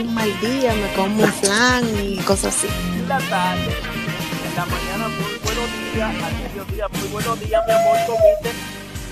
[0.00, 2.68] un mal día me como un flan y cosas así.
[3.08, 3.72] La tarde,
[4.46, 8.50] en la mañana muy buenos días, al mediodía muy buenos días, mi amor, comiste.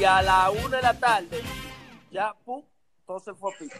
[0.00, 1.40] Y a la una de la tarde,
[2.12, 2.62] ya, pum,
[3.06, 3.74] todo se fue a pico.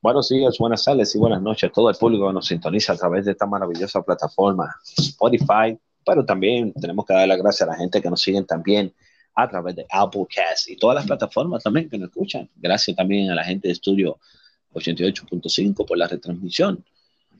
[0.00, 2.96] Buenos días, buenas tardes y buenas noches a todo el público que nos sintoniza a
[2.96, 7.78] través de esta maravillosa plataforma Spotify, pero también tenemos que dar las gracias a la
[7.78, 8.94] gente que nos siguen también
[9.36, 12.48] a través de Applecast y todas las plataformas también que nos escuchan.
[12.56, 14.18] Gracias también a la gente de Estudio
[14.72, 16.82] 88.5 por la retransmisión.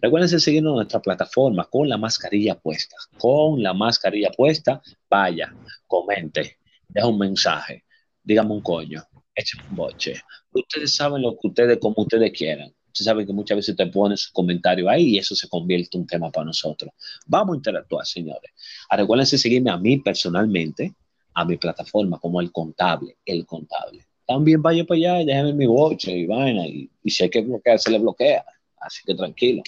[0.00, 2.96] Recuerden seguirnos en nuestra plataforma con la mascarilla puesta.
[3.18, 5.54] Con la mascarilla puesta, vaya,
[5.86, 7.84] comente, deja un mensaje,
[8.22, 9.02] dígame un coño,
[9.34, 10.20] echen un boche.
[10.52, 12.74] Ustedes saben lo que ustedes, como ustedes quieran.
[12.88, 16.02] Ustedes saben que muchas veces te ponen su comentario ahí y eso se convierte en
[16.02, 16.92] un tema para nosotros.
[17.26, 18.50] Vamos a interactuar, señores.
[18.90, 20.94] Ah, recuerden seguirme a mí personalmente,
[21.36, 24.06] a mi plataforma, como el contable, el contable.
[24.26, 26.66] También vaya para allá y déjenme mi boche y vaina.
[26.66, 28.42] Y, y hay que bloquear, se le bloquea.
[28.80, 29.62] Así que tranquilo.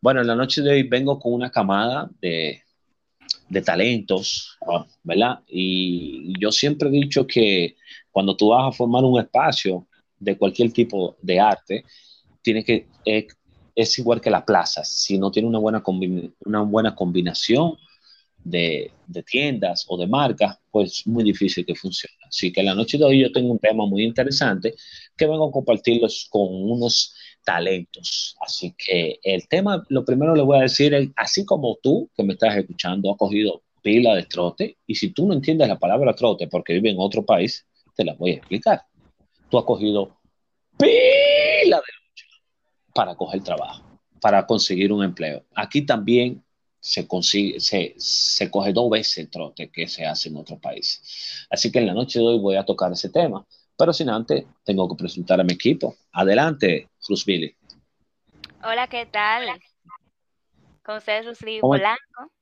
[0.00, 2.60] Bueno, en la noche de hoy vengo con una camada de,
[3.48, 4.58] de talentos,
[5.04, 5.40] ¿verdad?
[5.46, 7.76] Y yo siempre he dicho que
[8.10, 9.86] cuando tú vas a formar un espacio
[10.18, 11.84] de cualquier tipo de arte,
[12.42, 13.26] tiene que, es,
[13.76, 15.84] es igual que la plaza, si no tiene una buena,
[16.44, 17.76] una buena combinación
[18.50, 18.92] de,
[19.26, 22.16] tiendas o de marcas, pues muy difícil que funcione.
[22.28, 24.74] Así que la noche de hoy yo tengo un tema muy interesante
[25.16, 28.36] que vengo a compartirlos con unos talentos.
[28.40, 32.22] Así que el tema, lo primero le voy a decir es, así como tú que
[32.22, 36.14] me estás escuchando, has cogido pila de trote, y si tú no entiendes la palabra
[36.14, 38.82] trote porque vive en otro país, te la voy a explicar.
[39.50, 40.18] Tú has cogido
[40.76, 42.26] pila de lucha
[42.94, 43.82] para coger trabajo,
[44.20, 45.44] para conseguir un empleo.
[45.54, 46.44] Aquí también
[46.80, 51.46] se consigue, se, se coge dos veces el trote que se hace en otros países.
[51.50, 53.46] Así que en la noche de hoy voy a tocar ese tema.
[53.76, 55.94] Pero sin antes, tengo que presentar a mi equipo.
[56.12, 56.88] Adelante,
[57.24, 57.54] Billy.
[58.64, 59.46] Hola, ¿qué tal?
[60.82, 62.32] Con ustedes, Rusly Polanco.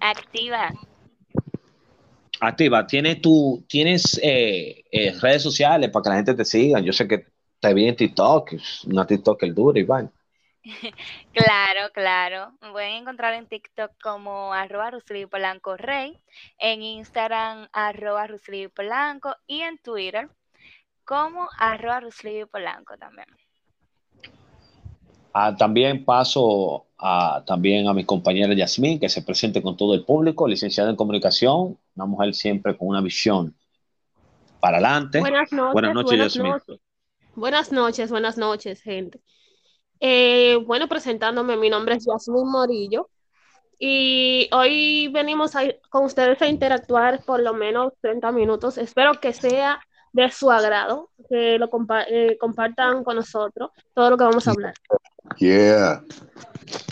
[0.00, 0.72] Activa.
[2.40, 2.86] Activa.
[2.86, 6.80] ¿Tienes, tú, tienes eh, eh, redes sociales para que la gente te siga?
[6.80, 7.26] Yo sé que
[7.60, 8.54] te vi en TikTok,
[8.86, 10.10] una TikTok el duro, Iván.
[11.32, 12.52] Claro, claro.
[12.60, 14.90] Me pueden encontrar en TikTok como arroba
[15.30, 16.18] Polanco Rey,
[16.58, 18.26] en Instagram arroba
[18.74, 20.28] Polanco y en Twitter
[21.04, 22.02] como arroba
[22.50, 23.28] Polanco también.
[25.32, 30.04] Ah, también paso a, también a mi compañera Yasmín, que se presente con todo el
[30.04, 33.54] público, licenciada en comunicación, una mujer siempre con una visión
[34.60, 35.20] para adelante.
[35.20, 35.72] Buenas noches.
[35.72, 36.80] Buenas noches, buenas Noches.
[37.36, 39.20] Buenas noches, buenas noches, gente.
[40.00, 43.08] Eh, bueno, presentándome, mi nombre es Yasmin Morillo
[43.78, 45.52] y hoy venimos
[45.88, 48.78] con ustedes a interactuar por lo menos 30 minutos.
[48.78, 49.80] Espero que sea
[50.12, 51.68] de su agrado, que lo
[52.08, 54.74] eh, compartan con nosotros todo lo que vamos a hablar.
[55.36, 56.02] Yeah.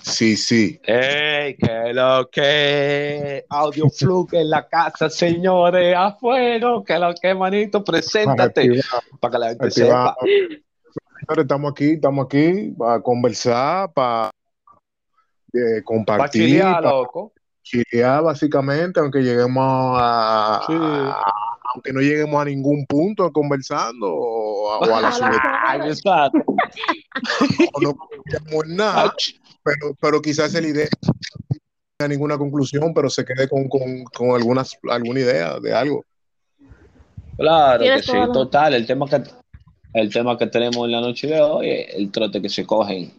[0.02, 0.80] Sí, sí.
[0.84, 3.44] ¡Ey, que lo que!
[3.48, 8.70] Audio Fluke en la casa, señores, afuera, que lo que, manito, preséntate
[9.20, 10.16] para que la gente sepa
[11.37, 14.31] estamos aquí, estamos aquí para conversar, para
[15.53, 16.62] eh, compartir.
[16.62, 17.32] Para loco.
[17.62, 20.60] Chilear, básicamente, aunque lleguemos a,
[21.75, 26.31] aunque no lleguemos a ningún punto conversando o, a la ciudad.
[27.81, 27.97] no
[28.69, 29.12] nada,
[29.65, 30.87] pero, pero quizás el idea
[31.98, 36.04] no a ninguna conclusión, pero se quede con, con, con algunas, alguna idea de algo.
[37.37, 38.75] Claro que sí, total.
[38.75, 39.22] El tema que
[39.96, 43.12] el tema que tenemos en la noche de hoy es el trote que se cogen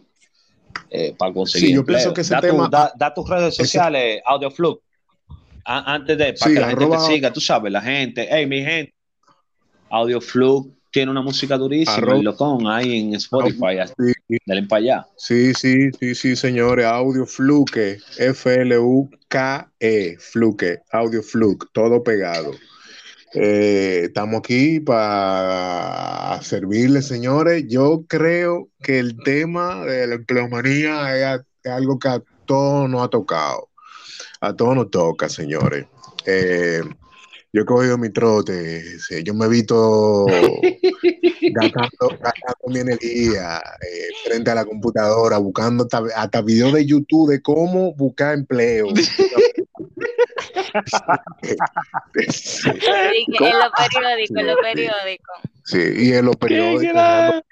[0.90, 1.70] eh, para conseguir.
[1.70, 2.68] Sí, yo pienso que ese da tema.
[2.68, 4.80] da, tus redes sociales, AudioFlux,
[5.64, 8.94] antes de, para que la gente te siga, tú sabes, la gente, hey, mi gente,
[9.90, 13.78] AudioFlux tiene una música durísima, arroba, locón, ahí en Spotify,
[14.28, 15.06] sí, dale para allá.
[15.16, 22.52] Sí, sí, sí, sí, señores, AudioFluke, F-L-U-K-E, Fluke, AudioFluke, todo pegado.
[23.34, 27.64] Eh, estamos aquí para servirles, señores.
[27.68, 33.08] Yo creo que el tema de la empleomanía es, algo que a todos nos ha
[33.08, 33.68] tocado.
[34.40, 35.86] A todos nos toca, señores.
[36.24, 36.80] Eh,
[37.52, 38.82] yo he cogido mi trote,
[39.24, 40.26] yo me he visto
[41.54, 42.18] gastando,
[42.66, 48.34] mi energía eh, frente a la computadora, buscando hasta, videos de YouTube de cómo buscar
[48.34, 48.88] empleo.
[52.28, 52.70] Sí,
[53.40, 55.36] en los periódicos, en los periódicos.
[55.64, 57.42] Sí, y en los periódicos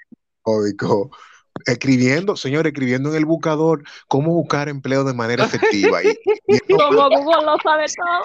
[1.64, 6.02] escribiendo, señor, escribiendo en el buscador cómo buscar empleo de manera efectiva.
[6.02, 8.24] Y, Como Google lo sabe todo.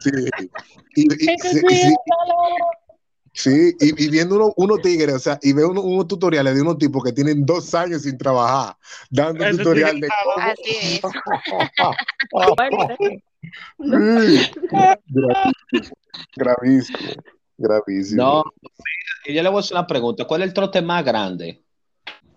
[0.00, 0.10] Sí.
[0.96, 1.94] Y, sí,
[3.44, 7.44] y, viendo unos tigres, o sea, y veo unos, tutoriales de unos tipos que tienen
[7.44, 8.76] dos años sin trabajar,
[9.10, 10.32] dando un tutorial de cómo.
[10.38, 11.02] Así es.
[16.36, 16.98] gravísimo,
[17.58, 18.22] gravísimo.
[18.22, 18.44] No,
[19.26, 20.24] yo le voy a hacer una pregunta.
[20.24, 21.62] ¿Cuál es el trote más grande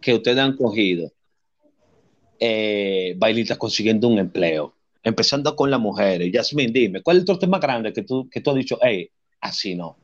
[0.01, 1.11] que ustedes han cogido
[2.39, 4.75] eh, bailitas consiguiendo un empleo?
[5.01, 6.29] Empezando con las mujeres.
[6.31, 9.09] Yasmin, dime, ¿cuál es el trote más grande que tú, que tú has dicho, hey,
[9.39, 9.97] así no?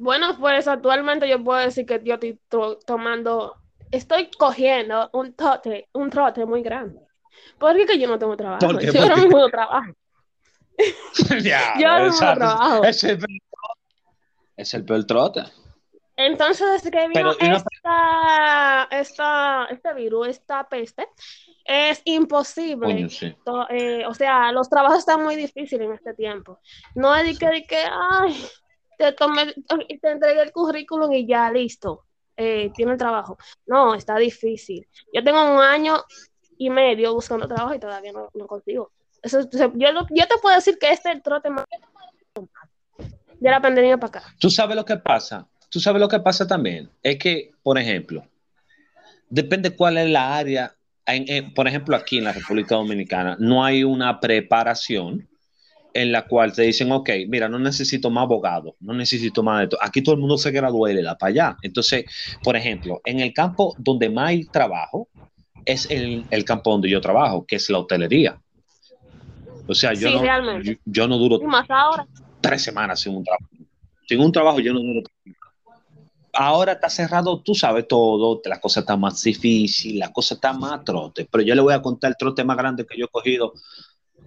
[0.00, 2.38] Bueno, pues actualmente yo puedo decir que yo estoy
[2.86, 3.56] tomando,
[3.90, 7.00] estoy cogiendo un trote, un trote muy grande.
[7.58, 8.80] Porque que yo no tengo trabajo.
[8.80, 9.92] Yo ahora mismo no trabajo.
[11.42, 12.84] ya, yo no tengo trabajo.
[12.84, 13.18] Es el,
[14.56, 15.42] es el peor trote.
[16.16, 21.08] Entonces, desde que vino esta, esta, este virus, esta peste,
[21.66, 23.06] es imposible.
[23.68, 26.58] Eh, o sea, los trabajos están muy difíciles en este tiempo.
[26.94, 28.34] No es de que, de que ay,
[29.00, 29.54] te, tomé,
[30.00, 32.04] te entregué el currículum y ya, listo,
[32.36, 33.38] eh, tiene el trabajo.
[33.66, 34.86] No, está difícil.
[35.12, 36.04] Yo tengo un año
[36.58, 38.92] y medio buscando trabajo y todavía no, no consigo.
[39.22, 41.64] Eso, yo, yo te puedo decir que este es el trote más
[43.38, 44.34] de la pandemia para acá.
[44.38, 45.48] ¿Tú sabes lo que pasa?
[45.70, 48.26] Tú sabes lo que pasa también, es que, por ejemplo,
[49.28, 50.74] depende cuál es la área.
[51.54, 55.29] por ejemplo, aquí en la República Dominicana no hay una preparación
[55.94, 59.64] en la cual te dicen, ok, mira, no necesito más abogados, no necesito más de
[59.64, 59.78] esto.
[59.80, 61.56] Aquí todo el mundo se gradúa le da para allá.
[61.62, 62.04] Entonces,
[62.42, 65.08] por ejemplo, en el campo donde más trabajo
[65.64, 68.40] es el, el campo donde yo trabajo, que es la hotelería.
[69.66, 71.38] O sea, yo, no, yo, no duro
[72.40, 73.44] tres semanas sin un trabajo.
[74.08, 75.02] Sin un trabajo yo no duro
[76.32, 80.84] ahora está cerrado, tú sabes todo, la cosa está más difícil, la cosa está más
[80.84, 83.52] trote, pero yo le voy a contar el trote más grande que yo he cogido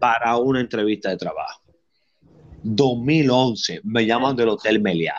[0.03, 1.61] para una entrevista de trabajo.
[2.61, 5.15] 2011, me llaman del Hotel Meliá.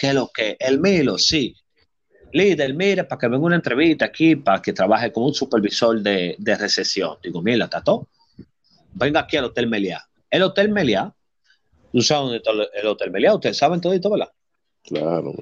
[0.00, 0.56] ¿Qué es lo que?
[0.58, 1.54] El Milo, sí.
[2.32, 6.34] Líder, mire, para que venga una entrevista aquí, para que trabaje como un supervisor de,
[6.40, 7.18] de recesión.
[7.22, 8.08] Digo, mira, Tato,
[8.94, 10.04] venga aquí al Hotel Meliá.
[10.28, 11.14] El Hotel Meliá,
[11.92, 13.32] ¿tú sabes dónde está el Hotel Meliá?
[13.32, 14.32] Ustedes saben todo esto, ¿verdad?
[14.82, 15.34] Claro.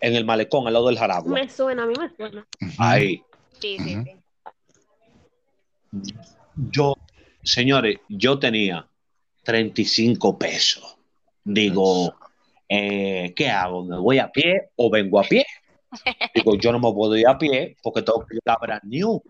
[0.00, 1.34] En el malecón, al lado del Jaragua.
[1.34, 2.46] Me suena, a mí me suena.
[2.78, 3.22] Ahí.
[3.60, 4.14] Sí, sí, sí.
[6.70, 6.94] Yo,
[7.48, 8.86] señores, yo tenía
[9.44, 10.96] 35 pesos.
[11.44, 12.14] Digo,
[12.68, 13.84] eh, ¿qué hago?
[13.84, 15.46] ¿Me voy a pie o vengo a pie?
[16.34, 19.22] Digo, yo no me puedo ir a pie porque tengo que ir a Brand New.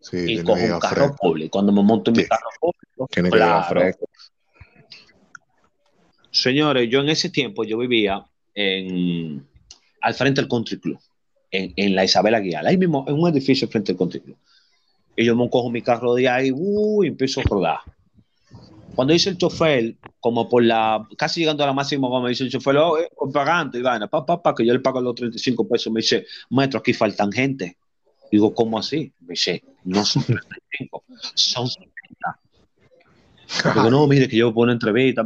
[0.00, 1.50] Sí, y cojo un carro público.
[1.50, 3.82] Cuando me monto en mi carro público, tiene claro.
[6.30, 9.46] Señores, yo en ese tiempo yo vivía en,
[10.00, 10.98] al frente del Country Club,
[11.50, 14.38] en, en la Isabela Guial, ahí mismo, en un edificio frente al Country Club.
[15.16, 17.78] Y yo me cojo mi carro de ahí uh, y empiezo a rodar.
[18.94, 22.50] Cuando dice el chofer, como por la, casi llegando a la máxima, me dice el
[22.50, 25.66] chofer, oh, eh, pagando y vaina, pa, pa, pa, que yo le pago los 35
[25.66, 25.92] pesos.
[25.92, 27.76] Me dice, maestro, aquí faltan gente.
[28.30, 29.12] Digo, ¿cómo así?
[29.20, 31.04] Me dice, no son 35,
[31.34, 32.40] son 70.
[33.74, 35.24] Digo, no, mire, que yo pongo entrevista.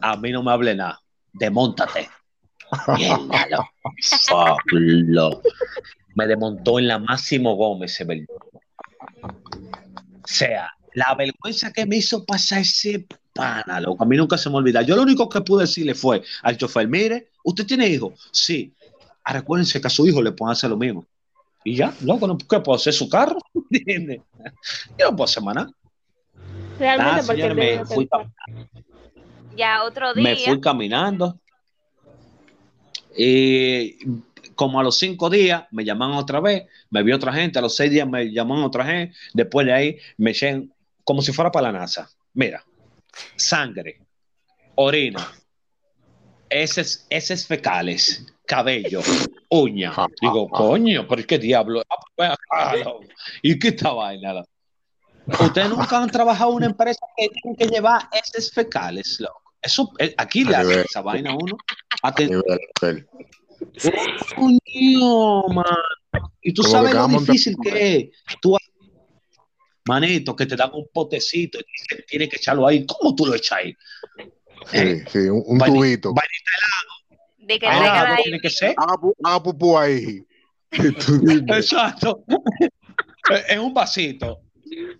[0.00, 1.00] A mí no me hable nada.
[1.32, 2.08] Demóntate.
[6.14, 7.98] Me desmontó en la Máximo Gómez.
[9.22, 14.02] O sea, la vergüenza que me hizo pasar ese pana, loco.
[14.02, 14.82] A mí nunca se me olvida.
[14.82, 18.14] Yo lo único que pude decirle fue al chofer, mire, ¿usted tiene hijo?
[18.32, 18.72] Sí.
[19.24, 21.06] Ah, recuérdense que a su hijo le pueden hacer lo mismo.
[21.64, 22.38] Y ya, loco, ¿no?
[22.38, 23.38] ¿qué puedo hacer su carro?
[23.54, 25.70] Yo no puedo hacer nada.
[26.78, 28.08] Realmente, porque me fui
[29.56, 30.22] ya otro día.
[30.22, 31.38] Me fui caminando
[33.16, 33.98] y
[34.58, 37.76] como a los cinco días me llaman otra vez, me vi otra gente, a los
[37.76, 40.74] seis días me llaman otra gente, después de ahí me echen
[41.04, 42.10] como si fuera para la NASA.
[42.34, 42.64] Mira,
[43.36, 44.00] sangre,
[44.74, 45.32] orina,
[46.50, 49.00] heces, heces fecales, cabello,
[49.48, 49.92] uña.
[50.20, 51.84] Digo, coño, pero qué diablo.
[51.88, 51.96] Ah,
[52.72, 52.84] pues,
[53.42, 54.42] ¿Y qué esta vaina?
[55.38, 59.54] Ustedes nunca han trabajado en una empresa que tienen que llevar heces fecales, loco.
[59.62, 61.56] Eso, eh, aquí le hacen esa vaina a uno.
[65.48, 65.64] Man.
[66.42, 68.36] Y tú sabes lo difícil que es.
[68.40, 68.56] Tú,
[69.86, 72.84] manito, que te dan un potecito y tienes que echarlo ahí.
[72.86, 73.76] ¿Cómo tú lo echas ahí?
[74.70, 76.12] Sí, sí, un, un tubito.
[77.38, 78.22] De que Ah, traigan no ahí.
[78.24, 78.74] tiene que ser.
[78.76, 80.22] Pu- haga pupú ahí.
[80.72, 82.24] Exacto.
[83.48, 84.40] en un vasito.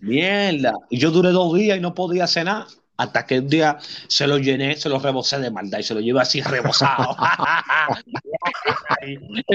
[0.00, 0.72] Mierda.
[0.88, 2.66] Y yo duré dos días y no podía cenar.
[2.98, 3.78] Hasta que un día
[4.08, 7.16] se lo llené, se lo rebosé de maldad y se lo llevé así rebosado.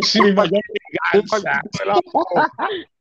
[0.02, 0.42] sí, me dio
[1.14, 1.62] un venganza.
[1.62, 2.02] poquito de lado,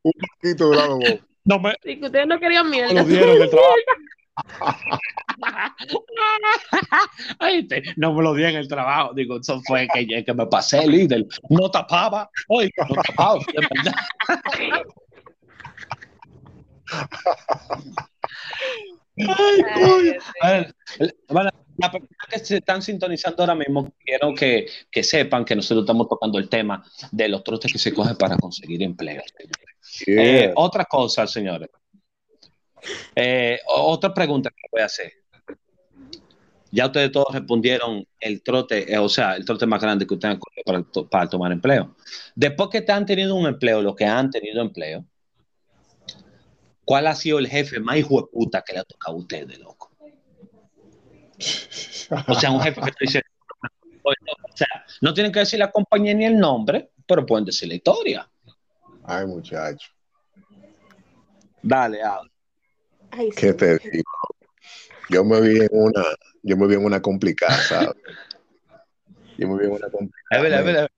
[0.03, 1.21] un poquito de lado, vos.
[1.45, 2.95] No me Sí, que ustedes no querían me mierda.
[2.95, 3.75] lo dieron el trabajo.
[7.39, 9.13] Ay, te- no me lo di en el trabajo.
[9.15, 11.27] Digo, eso fue que, que me pasé, líder.
[11.51, 12.31] No tapaba.
[12.49, 13.95] Oye, no tapaba, de verdad.
[19.17, 20.13] Ay, coño.
[20.41, 20.75] A ver,
[21.29, 25.85] bueno, las personas que se están sintonizando ahora mismo, quiero que, que sepan que nosotros
[25.85, 29.23] estamos tocando el tema de los trotes que se cogen para conseguir empleo.
[30.07, 30.53] Eh, Yeah.
[30.57, 31.69] otra cosa, señores.
[33.15, 35.13] Eh, otra pregunta que voy a hacer.
[36.71, 40.35] Ya ustedes todos respondieron el trote, eh, o sea, el trote más grande que ustedes
[40.35, 41.95] han cogido para, to- para tomar empleo.
[42.35, 45.05] Después que te han tenido un empleo, los que han tenido empleo,
[46.93, 49.59] ¿cuál ha sido el jefe más hijo de puta que le ha tocado a ustedes,
[49.59, 49.91] loco?
[52.29, 53.23] O sea, un jefe que te dice,
[54.05, 54.13] o
[54.55, 54.67] sea,
[55.01, 58.31] no tienen que decir la compañía ni el nombre, pero pueden decir la historia.
[59.05, 59.91] Ay, muchacho.
[61.63, 62.31] Dale, habla.
[63.11, 63.41] Ay, sí.
[63.41, 64.13] ¿Qué te digo?
[65.09, 66.05] Yo me vi en una,
[66.43, 67.97] yo me vi en una complicada, ¿sabes?
[69.39, 70.29] Yo me vi en una complicada.
[70.31, 70.89] Es verdad, es verdad.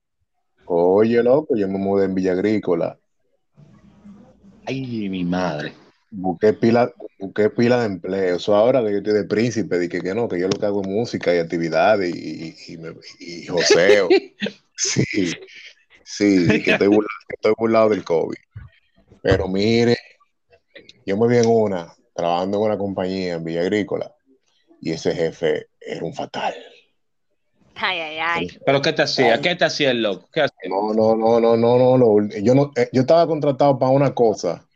[0.65, 2.99] Oye, loco, yo me mudé en Villa Agrícola.
[4.67, 5.84] Ay, mi madre.
[6.17, 8.37] Busqué pila, busqué pila de empleo.
[8.37, 10.81] Eso ahora que yo estoy de príncipe, dije que no, que yo lo que hago
[10.83, 14.09] es música y actividades y, y, y, me- y joseo.
[14.77, 15.05] Sí,
[16.03, 18.37] sí, que estoy burlado, que estoy burlado del COVID.
[19.23, 19.97] Pero mire,
[21.07, 24.13] yo me vi en una, trabajando en una compañía en Villa Agrícola,
[24.81, 26.55] y ese jefe era un fatal.
[27.77, 28.49] Ay, ay, ay.
[28.67, 29.41] ¿Pero qué te hacía?
[29.41, 30.29] ¿Qué te hacía el loco?
[30.33, 30.69] ¿Qué hacía?
[30.69, 34.13] No, no, no, no, no, no, lo- yo no, eh, yo estaba contratado para una
[34.13, 34.67] cosa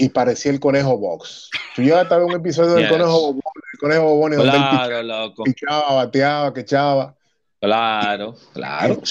[0.00, 1.50] y parecía el conejo box.
[1.74, 2.90] Tú llegaste a ver un episodio del Yes.
[2.90, 3.42] conejo bobón,
[3.72, 5.44] el conejo bobón donde él Claro, loco.
[5.44, 7.14] pichaba, bateaba, que echaba.
[7.60, 9.02] Claro, claro.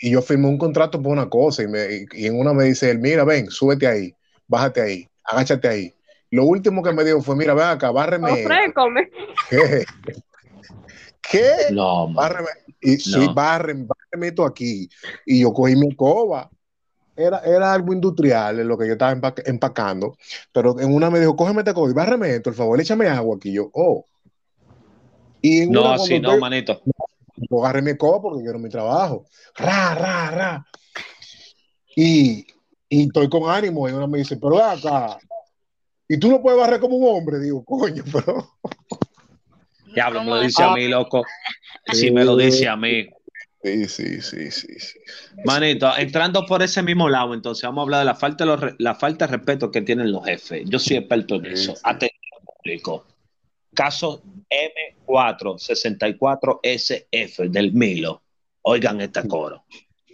[0.00, 2.90] Y yo firmé un contrato por una cosa y, me, y, en una me dice
[2.90, 4.14] él, mira, ven, súbete ahí,
[4.48, 5.94] bájate ahí, agáchate ahí.
[6.30, 8.32] Lo último que me dijo fue, mira, ven acá, bárreme.
[8.32, 8.48] esto".
[8.48, 9.10] Ofrécome.
[9.50, 9.86] ¿Qué?
[11.30, 11.50] ¿Qué?
[11.70, 12.14] No, man.
[12.16, 12.48] Bárreme.
[12.80, 13.34] Y sí, No.
[13.34, 14.88] bárreme, bárreme esto aquí.
[15.26, 16.50] Y yo cogí mi escoba.
[17.20, 20.16] Era, era algo industrial en lo que yo estaba empac- empacando.
[20.52, 23.52] Pero en una me dijo, cógeme cosa y bárreme esto, por favor, échame agua aquí.
[23.52, 24.06] Yo, oh.
[25.42, 26.82] Y en No, una así no, manito.
[27.36, 29.26] yo agarré mi escoba porque quiero mi trabajo.
[29.56, 30.66] Ra, ra, ra.
[31.96, 32.46] Y,
[32.88, 33.88] y estoy con ánimo.
[33.88, 35.18] Y una me dice, pero ven acá.
[36.08, 37.38] Y tú no puedes barrer como un hombre.
[37.38, 38.50] Digo, coño, pero.
[39.94, 41.22] Diablo, me lo ¿Cómo dice a mí, loco.
[41.92, 43.08] Sí, me lo dice a mí.
[43.62, 44.98] Sí, sí, sí, sí, sí.
[45.44, 48.60] Manito, entrando por ese mismo lado, entonces vamos a hablar de la falta de, los
[48.78, 50.62] la falta de respeto que tienen los jefes.
[50.66, 51.76] Yo soy experto en eso.
[51.76, 51.82] Sí.
[51.84, 53.06] Atención, público.
[53.74, 54.22] Caso
[55.06, 58.22] M464SF del Milo.
[58.62, 59.64] Oigan este coro.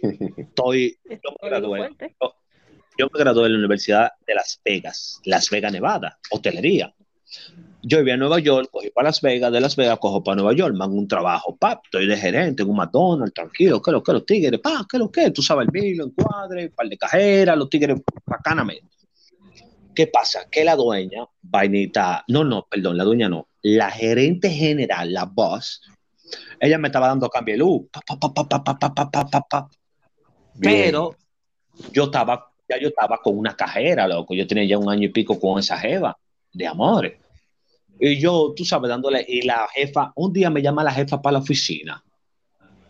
[0.01, 2.15] Estoy, yo me gradué, Fuerte.
[2.97, 6.93] yo me gradué en la Universidad de Las Vegas, Las Vegas, Nevada, hotelería.
[7.89, 10.53] Yo vivía en Nueva York, cogí para Las Vegas, de Las Vegas cojo para Nueva
[10.53, 14.11] York, mando un trabajo, pap, estoy de gerente en un McDonald's, tranquilo, que lo que
[14.11, 17.69] los tigres, pa, que lo que, tú sabes el vino, encuadre, par de cajeras, los
[17.69, 18.89] tigres, bacanamente.
[19.95, 20.49] ¿Qué pasa?
[20.51, 25.81] Que la dueña, vainita, no, no, perdón, la dueña no, la gerente general, la boss,
[26.59, 27.83] ella me estaba dando cambio de luz,
[30.59, 31.15] pero
[31.93, 35.09] yo estaba, ya yo estaba con una cajera, loco, yo tenía ya un año y
[35.09, 36.17] pico con esa jeva
[36.51, 37.26] de amores.
[37.99, 41.33] Y yo, tú sabes, dándole, y la jefa, un día me llama la jefa para
[41.33, 42.03] la oficina.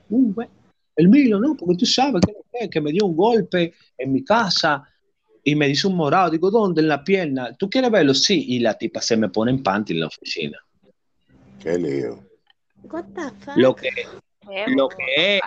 [0.09, 0.47] Uh, güey,
[0.95, 1.55] el Milo, ¿no?
[1.55, 4.83] Porque tú sabes que, que, que me dio un golpe en mi casa
[5.43, 6.31] y me dice un morado.
[6.31, 6.81] Digo, ¿dónde?
[6.81, 7.55] En la pierna.
[7.55, 8.13] ¿Tú quieres verlo?
[8.13, 8.45] Sí.
[8.49, 10.57] Y la tipa se me pone en panty en la oficina.
[11.61, 12.23] Qué lío.
[12.83, 13.55] What the fuck?
[13.55, 13.89] Lo que,
[14.67, 15.39] lo que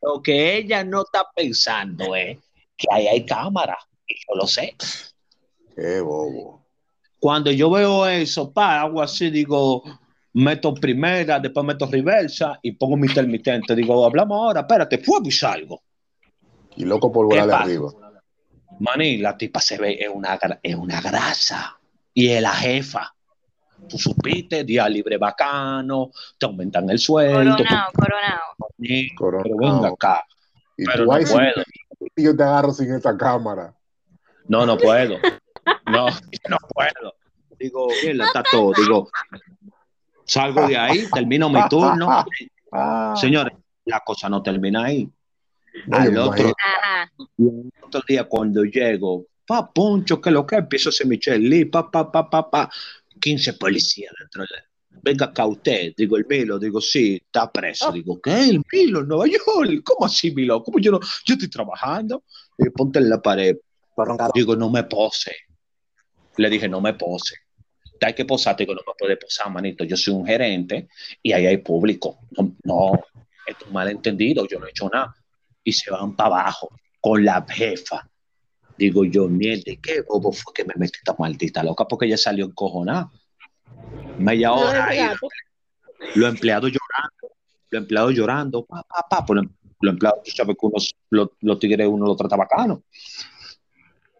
[0.00, 2.38] lo que ella no está pensando es
[2.76, 3.78] que ahí hay cámara.
[4.06, 4.74] Y yo lo sé.
[5.74, 6.67] Qué bobo.
[7.20, 9.82] Cuando yo veo eso, pa, hago así, digo,
[10.34, 13.74] meto primera, después meto reversa y pongo mi intermitente.
[13.74, 15.82] Digo, hablamos ahora, espérate, fue y salgo.
[16.76, 17.64] Y loco por ¿Qué volarle pasa?
[17.64, 17.92] arriba.
[18.80, 21.76] Maní, la tipa se ve, es una, es una grasa.
[22.14, 23.12] Y es la jefa.
[23.88, 27.56] Tú supiste, día libre bacano, te aumentan el sueldo.
[27.56, 28.40] Coronado, coronado.
[28.78, 29.42] Maní, Coronado.
[29.44, 30.24] Pero venga acá.
[30.76, 31.64] Y Pero tú no puedo.
[32.16, 33.74] y yo te agarro sin esta cámara.
[34.46, 35.16] No, no puedo.
[35.86, 36.06] No,
[36.48, 37.14] no puedo.
[37.58, 38.72] Digo, está todo.
[38.76, 39.10] Digo,
[40.24, 42.24] Salgo de ahí, termino mi turno.
[43.16, 43.54] Señores,
[43.86, 45.08] la cosa no termina ahí.
[45.90, 46.52] Al otro,
[47.82, 52.10] otro, día, cuando llego, pa, Poncho, que lo que empiezo a hacer Michelle pa, pa,
[52.10, 52.70] pa, pa, pa,
[53.20, 54.68] 15 policías dentro de
[55.02, 58.48] venga acá usted, digo el Milo, digo sí, está preso, digo, ¿qué?
[58.48, 60.62] El Milo en Nueva York, ¿cómo así Milo?
[60.62, 61.00] ¿Cómo yo no?
[61.24, 62.24] Yo estoy trabajando,
[62.58, 63.56] y ponte en la pared,
[64.34, 65.32] digo, no me pose,
[66.38, 67.34] le dije, no me pose,
[68.00, 70.88] hay que posar, digo, no me puede posar, manito, yo soy un gerente
[71.22, 72.92] y ahí hay público, no, no
[73.46, 75.14] es malentendido, yo no he hecho nada,
[75.64, 78.08] y se van para abajo con la jefa,
[78.76, 81.86] digo yo, mierda, ¿qué bobo fue que me metí esta maldita loca?
[81.86, 83.10] Porque ella salió encojonada.
[84.18, 85.00] Media hora ahí,
[86.14, 87.36] los empleados llorando,
[87.70, 89.42] los empleados llorando, pa, pa, pa, pues
[89.80, 92.82] los empleados, tú sabes que unos, los, tigres uno lo trata bacano.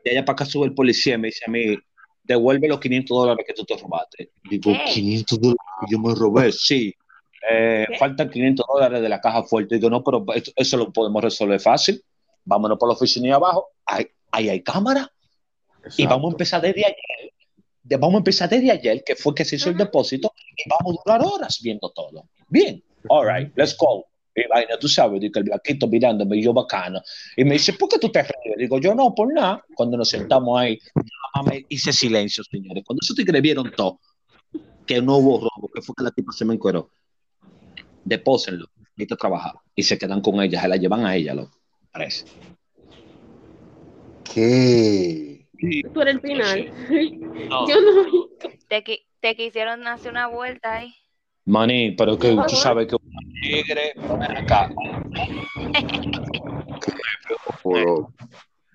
[0.04, 1.76] Y allá para acá sube el policía y me dice a mí,
[2.28, 4.30] devuelve los 500 dólares que tú te robaste.
[4.48, 6.94] Digo, 500 dólares, yo me robé, sí.
[7.50, 9.76] Eh, faltan 500 dólares de la caja fuerte.
[9.76, 12.00] Digo, no, pero eso, lo podemos resolver fácil.
[12.44, 15.10] Vámonos por la oficina abajo, ahí, ahí hay cámara.
[15.96, 17.32] Y vamos a empezar desde ayer
[17.96, 21.02] vamos a empezar desde ayer, que fue que se hizo el depósito, y vamos a
[21.04, 22.28] durar horas viendo todo.
[22.48, 24.06] Bien, all right, let's go.
[24.40, 27.00] Y vaina, tú sabes, digo, el blanquito mirándome, y yo bacano.
[27.36, 28.56] Y me dice, ¿por qué tú te ríes?
[28.56, 29.64] Digo, yo no, por nada.
[29.74, 30.78] Cuando nos sentamos ahí,
[31.44, 32.84] me hice silencio, señores.
[32.84, 34.00] Cuando esos tigres vieron todo,
[34.86, 36.90] que no hubo robo, que fue que la tipa se me encueró,
[38.04, 38.66] depósenlo,
[38.98, 39.54] a trabajar.
[39.74, 41.50] Y se quedan con ella, se la llevan a ella, lo
[41.92, 42.24] parece.
[44.24, 45.48] ¿Qué?
[45.92, 46.72] Tú eres el final.
[47.68, 48.28] Yo no.
[48.68, 48.82] Te,
[49.20, 50.94] te, quisieron hacer una vuelta ahí.
[51.48, 53.92] Maní, pero que tú sabes que un tigre
[54.36, 54.70] acá.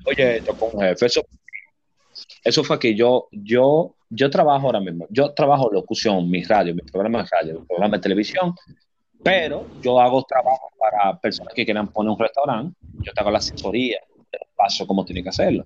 [0.06, 1.22] Oye, esto con jefe, eso,
[2.44, 6.82] eso fue que yo, yo, yo trabajo ahora mismo, yo trabajo locución, mi radio, mi
[6.82, 8.54] programa de radio, mi programa de televisión,
[9.24, 13.38] pero yo hago trabajo para personas que quieran poner un restaurante, yo te hago la
[13.38, 14.00] asesoría,
[14.30, 15.66] te paso cómo tiene que hacerlo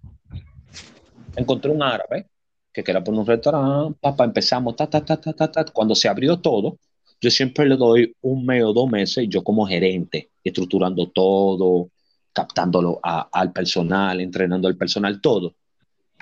[1.38, 2.28] encontré un árabe
[2.74, 5.66] que quería poner un restaurante, papá, empezamos, ta, ta, ta, ta, ta, ta.
[5.72, 6.78] Cuando se abrió todo,
[7.20, 11.90] yo siempre le doy un mes o dos meses, yo como gerente, estructurando todo,
[12.32, 15.56] captándolo al personal, entrenando al personal, todo.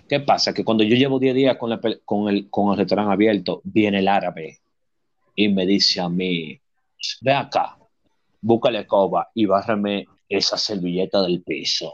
[0.08, 0.54] ¿Qué pasa?
[0.54, 4.08] Que cuando yo llevo 10 días con, con, el, con el restaurante abierto, viene el
[4.08, 4.60] árabe
[5.36, 6.60] y me dice a mí,
[7.22, 7.78] ve acá,
[8.42, 11.94] búscale coba y bárrame esa servilleta del piso.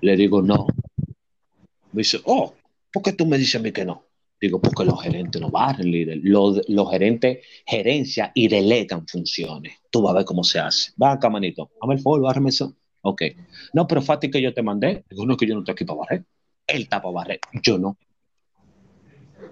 [0.00, 0.66] Le digo, no,
[1.92, 2.54] me dice, oh,
[2.92, 4.05] ¿por qué tú me dices a mí que no?
[4.40, 6.20] Digo, porque los gerentes no barren, líder.
[6.22, 9.78] Los, los gerentes gerencia y delegan funciones.
[9.90, 10.92] Tú vas a ver cómo se hace.
[11.02, 11.70] Va acá, manito.
[11.80, 12.76] Dame el favor, bárrame eso.
[13.02, 13.22] Ok.
[13.72, 15.04] No, pero Fati que yo te mandé.
[15.08, 16.24] Digo, no, que yo no estoy aquí para barrer.
[16.66, 17.40] Él está para barrer.
[17.62, 17.96] Yo no.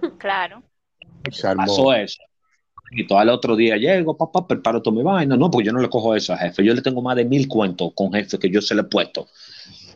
[0.19, 0.61] Claro.
[1.55, 2.21] Pasó eso.
[2.91, 5.35] Y todo el otro día llego, papá, preparo todo mi vaina.
[5.35, 6.63] No, porque yo no le cojo eso a jefe.
[6.63, 9.27] Yo le tengo más de mil cuentos con jefe que yo se le he puesto.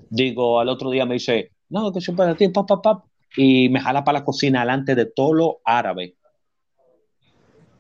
[0.10, 4.04] Digo, al otro día me dice, no, que para ti, pap, pap, y me jala
[4.04, 6.16] para la cocina delante de todo lo árabe.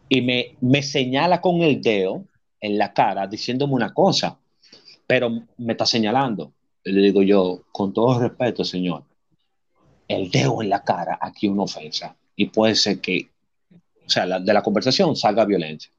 [0.07, 2.23] Y me, me señala con el dedo
[2.59, 4.39] en la cara diciéndome una cosa,
[5.07, 6.53] pero me está señalando.
[6.83, 9.03] le digo yo, con todo respeto, señor,
[10.07, 12.15] el dedo en la cara aquí una ofensa.
[12.35, 13.29] Y puede ser que,
[14.05, 15.91] o sea, de la conversación salga violencia.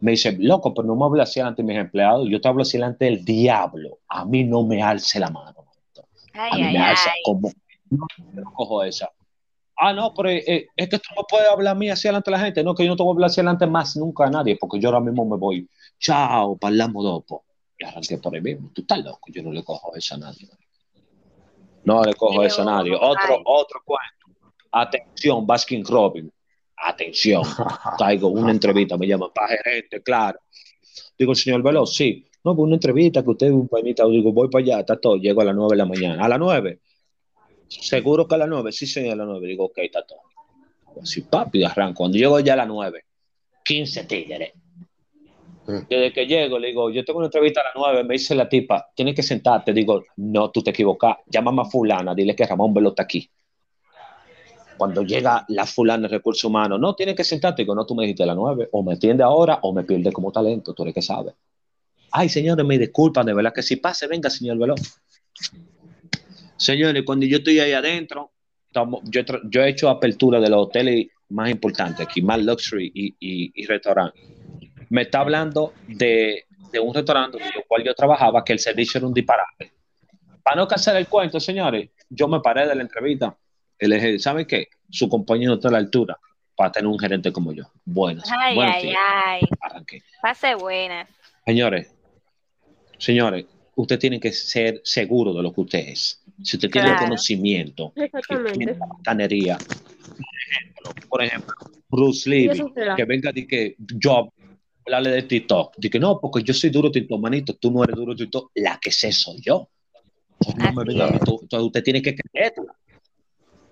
[0.00, 2.76] Me dice, loco, pero no me hables así de mis empleados, yo te hablo así
[2.78, 3.98] delante del diablo.
[4.08, 5.64] A mí no me alce la mano.
[6.32, 6.94] Ay, ay, ay.
[7.24, 7.50] como,
[7.90, 9.10] no cojo esa.
[9.78, 12.36] Ah, no, pero eh, es que tú no puedes hablar a mí así delante de
[12.36, 12.64] la gente.
[12.64, 14.80] No, que yo no te voy a hablar así delante más nunca a nadie, porque
[14.80, 15.68] yo ahora mismo me voy.
[15.98, 17.44] Chao, hablamos dopo.
[17.78, 18.70] Y arranqué por ahí mismo.
[18.74, 20.48] Tú estás loco, yo no le cojo eso a nadie.
[21.84, 22.94] No le cojo eso a nadie.
[22.94, 24.40] Otro, otro cuento.
[24.72, 26.32] Atención, Baskin Robin.
[26.76, 27.42] Atención.
[27.98, 30.40] Traigo una entrevista, me llaman para gerente, claro.
[31.18, 32.26] Digo, señor Veloz, sí.
[32.44, 35.40] No, pues una entrevista que usted un panita, digo, voy para allá, está todo, llego
[35.42, 36.24] a las 9 de la mañana.
[36.24, 36.80] ¿A las 9?
[37.68, 38.72] ¿Seguro que a las 9?
[38.72, 39.46] Sí, señor, a las 9.
[39.46, 40.20] Digo, ok, está todo.
[41.02, 41.98] Así, papi, arranco.
[41.98, 43.04] Cuando llego ya a las 9,
[43.64, 44.52] 15 tigres.
[45.66, 45.78] Mm.
[45.88, 48.48] Desde que llego, le digo, yo tengo una entrevista a las 9, me dice la
[48.48, 49.72] tipa, tienes que sentarte.
[49.72, 51.18] Digo, no, tú te equivocas.
[51.26, 53.28] Llama a fulana, dile que Ramón Velo está aquí.
[54.78, 57.62] Cuando llega la fulana de recursos humanos, no, tienes que sentarte.
[57.62, 60.12] Digo, no, tú me dijiste a las 9, o me atiende ahora o me pierde
[60.12, 61.34] como talento, tú eres que sabes.
[62.12, 65.00] Ay, señores, me disculpan, de verdad que si pase, venga, señor Veloz.
[66.56, 68.32] Señores, cuando yo estoy ahí adentro,
[69.04, 73.16] yo, he hecho apertura de los hoteles más importantes aquí, más luxury y,
[73.54, 74.18] y, restaurante.
[74.90, 76.44] Me está hablando de,
[76.82, 79.72] un restaurante en el cual yo trabajaba, que el servicio era un disparate.
[80.42, 83.36] Para no cansar el cuento, señores, yo me paré de la entrevista.
[83.78, 84.68] El ¿sabe qué?
[84.90, 86.18] Su compañero está a la altura.
[86.54, 87.64] para tener un gerente como yo.
[87.84, 88.30] Buenas.
[88.32, 88.98] Ay, buenos ay, días.
[88.98, 89.40] ay.
[89.60, 90.02] Arranqué.
[90.22, 91.06] Pase buenas.
[91.44, 91.94] Señores,
[92.98, 96.22] señores, usted tiene que ser seguro de lo que usted es.
[96.42, 97.92] Si usted tiene el conocimiento,
[98.52, 101.54] tiene la bacanería, por ejemplo, por ejemplo,
[101.88, 102.46] Bruce Lee,
[102.96, 104.28] que venga y que yo
[104.84, 107.96] hablarle de TikTok, de que no, porque yo soy duro TikTok, manito, tú no eres
[107.96, 109.68] duro TikTok, la que sé soy yo.
[110.58, 112.72] No me venga tú- entonces usted tiene que creértela.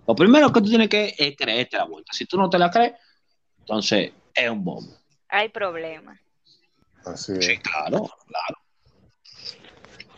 [0.06, 2.12] Lo primero que tú tienes que es creerte la vuelta.
[2.12, 2.92] Si tú no te la crees,
[3.60, 4.92] entonces es un bombo.
[5.28, 6.18] Hay problema.
[7.04, 7.44] Así es.
[7.46, 8.56] Sí, claro, claro.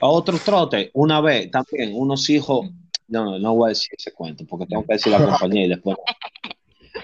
[0.07, 2.71] A otro trote, una vez también, unos hijos,
[3.09, 5.69] no, no, no voy a decir ese cuento, porque tengo que decir la compañía y
[5.69, 5.97] después.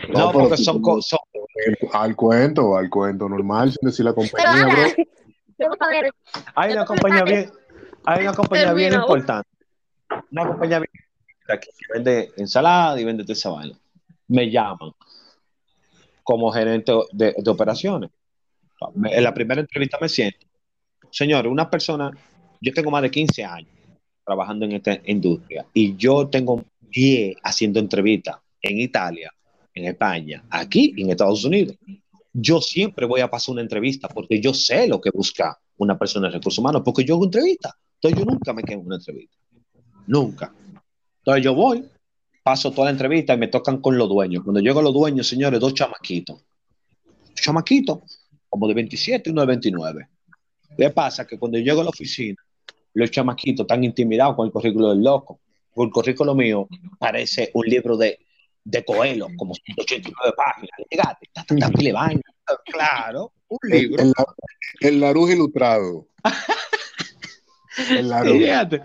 [0.08, 1.18] No, porque tú- son cosas.
[1.92, 4.82] Al cuento, al cuento normal, sin decir la compañía, bro.
[6.54, 7.50] Hay una compañía bien,
[8.06, 9.48] hay una compañía bien importante.
[10.30, 10.90] Una compañía bien
[11.28, 13.76] importante que vende ensalada y vende esa vaina.
[14.28, 14.92] Me llaman
[16.22, 18.10] como gerente de, de operaciones.
[19.04, 20.46] En la primera entrevista me siento.
[21.10, 22.10] Señor, una persona,
[22.62, 23.70] yo tengo más de 15 años
[24.24, 29.32] trabajando en esta industria y yo tengo 10 haciendo entrevistas en Italia,
[29.74, 31.76] en España, aquí en Estados Unidos.
[32.32, 36.28] Yo siempre voy a pasar una entrevista porque yo sé lo que busca una persona
[36.28, 37.72] de recursos humanos, porque yo hago entrevistas.
[37.94, 39.36] Entonces yo nunca me quedo en una entrevista.
[40.06, 40.54] Nunca.
[41.18, 41.84] Entonces yo voy,
[42.44, 44.44] paso toda la entrevista y me tocan con los dueños.
[44.44, 46.44] Cuando llego a los dueños, señores, dos chamaquitos.
[47.34, 47.98] Chamaquitos,
[48.48, 50.08] como de 27 y uno de 29.
[50.76, 51.26] ¿Qué pasa?
[51.26, 52.41] Que cuando llego a la oficina,
[52.94, 55.40] los chamaquitos están intimidados con el currículo del loco.
[55.76, 58.18] El currículo mío parece un libro de,
[58.64, 60.70] de Coelho, como 189 páginas.
[60.90, 62.22] Llegaste, ta, ta, ta, pile de vaina.
[62.66, 64.02] Claro, un El, libro.
[64.02, 64.12] el,
[64.80, 66.08] el Laruj ilustrado.
[67.90, 68.38] El Laruj.
[68.38, 68.82] Fíjate.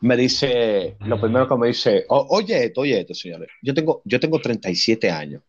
[0.00, 3.48] Me dice, lo primero que me dice, "O- oye esto, oye esto, señores.
[3.62, 5.42] Yo tengo, yo tengo 37 años.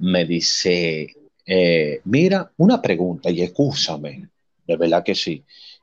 [0.00, 1.14] Me dice,
[1.46, 4.28] eh, mira, una pregunta y escúchame,
[4.66, 5.42] de verdad que sí,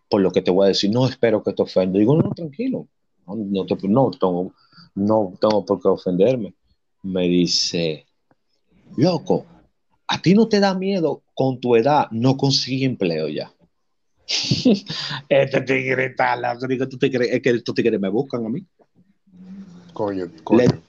[0.09, 1.99] por lo que te voy a decir, no espero que te ofenda.
[1.99, 2.87] Digo, no, tranquilo,
[3.27, 4.53] no, no, te- no tengo,
[4.95, 6.53] no tengo por qué ofenderme.
[7.03, 8.05] Me dice,
[8.97, 9.45] loco,
[10.07, 13.51] ¿a ti no te da miedo con tu edad no conseguir empleo ya?
[15.29, 18.49] Este tigre está la única tú te crees, es que estos tigres me buscan a
[18.49, 18.65] mí.
[19.93, 20.63] Coño, coño.
[20.63, 20.81] Le,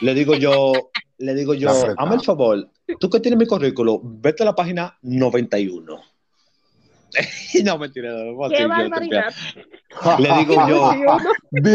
[0.00, 4.42] le digo yo, le digo yo, hazme el favor, tú que tienes mi currículo, vete
[4.42, 6.00] a la página 91.
[7.64, 9.34] no, mentira, no, no, ¡Qué barbaridad!
[10.18, 10.92] Le digo yo,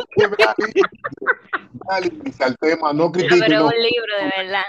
[1.87, 3.39] dale, al tema, no No, critiques.
[3.39, 4.63] pero es un libro, de verdad.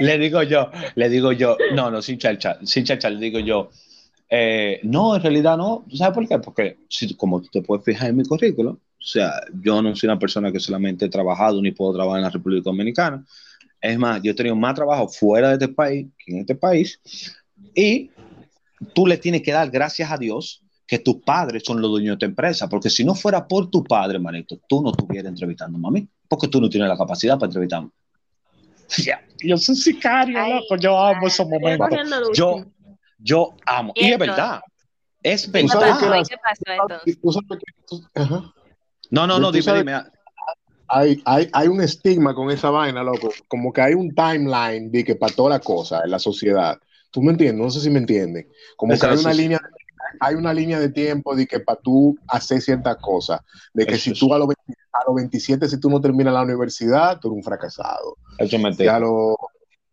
[0.00, 3.70] le digo yo, le digo yo, no, no, sin charcha, sin charcha, le digo yo,
[4.28, 6.38] eh, no, en realidad no, ¿tú ¿sabes por qué?
[6.38, 9.32] Porque si, como tú te puedes fijar en mi currículo, o sea,
[9.62, 12.64] yo no soy una persona que solamente he trabajado ni puedo trabajar en la República
[12.64, 13.24] Dominicana.
[13.80, 17.00] Es más, yo he tenido más trabajo fuera de este país que en este país.
[17.74, 18.10] Y
[18.94, 22.18] tú le tienes que dar gracias a Dios que tus padres son los dueños de
[22.18, 25.90] tu empresa, porque si no fuera por tu padre, manito, tú no estuvieras entrevistándome a
[25.92, 27.90] mí, porque tú no tienes la capacidad para entrevistarme.
[29.06, 31.88] Ya, Yo soy sicario, Ay, loco, yo amo esos momentos.
[32.34, 32.64] Yo,
[33.18, 33.92] yo amo.
[33.94, 34.60] Y es verdad.
[35.22, 36.22] Es ¿Tú ¿Qué sabes verdad.
[39.10, 40.02] No, no, no, dime, sabes- dime.
[40.88, 43.30] hay, hay, hay un estigma con esa vaina, loco.
[43.46, 46.78] Como que hay un timeline de que para toda la cosa en la sociedad.
[47.10, 47.64] ¿Tú me entiendes?
[47.64, 48.48] No sé si me entienden.
[48.76, 49.60] Como que hay una línea,
[50.20, 53.40] hay una línea de tiempo de que para tú hacer ciertas cosas,
[53.74, 56.34] de que Eso si tú a los, 20 a los 27, si tú no terminas
[56.34, 58.16] la universidad, tú eres un fracasado.
[58.38, 58.98] Eso es mentira.
[58.98, 59.36] lo,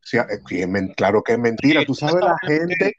[0.02, 1.84] si- eh, que es men- claro que es mentira.
[1.86, 2.94] Tú sabes la gente,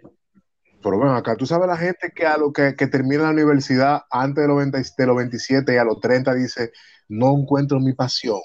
[0.83, 4.03] pero ven acá, tú sabes la gente que a lo que, que termina la universidad
[4.11, 6.73] antes de los, 20 de los 27 y a los 30 dice,
[7.09, 8.41] no encuentro mi pasión.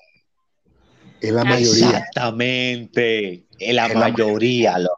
[1.21, 3.45] Es la mayoría, Exactamente.
[3.57, 4.77] Es la Es la mayoría.
[4.79, 4.89] Lo,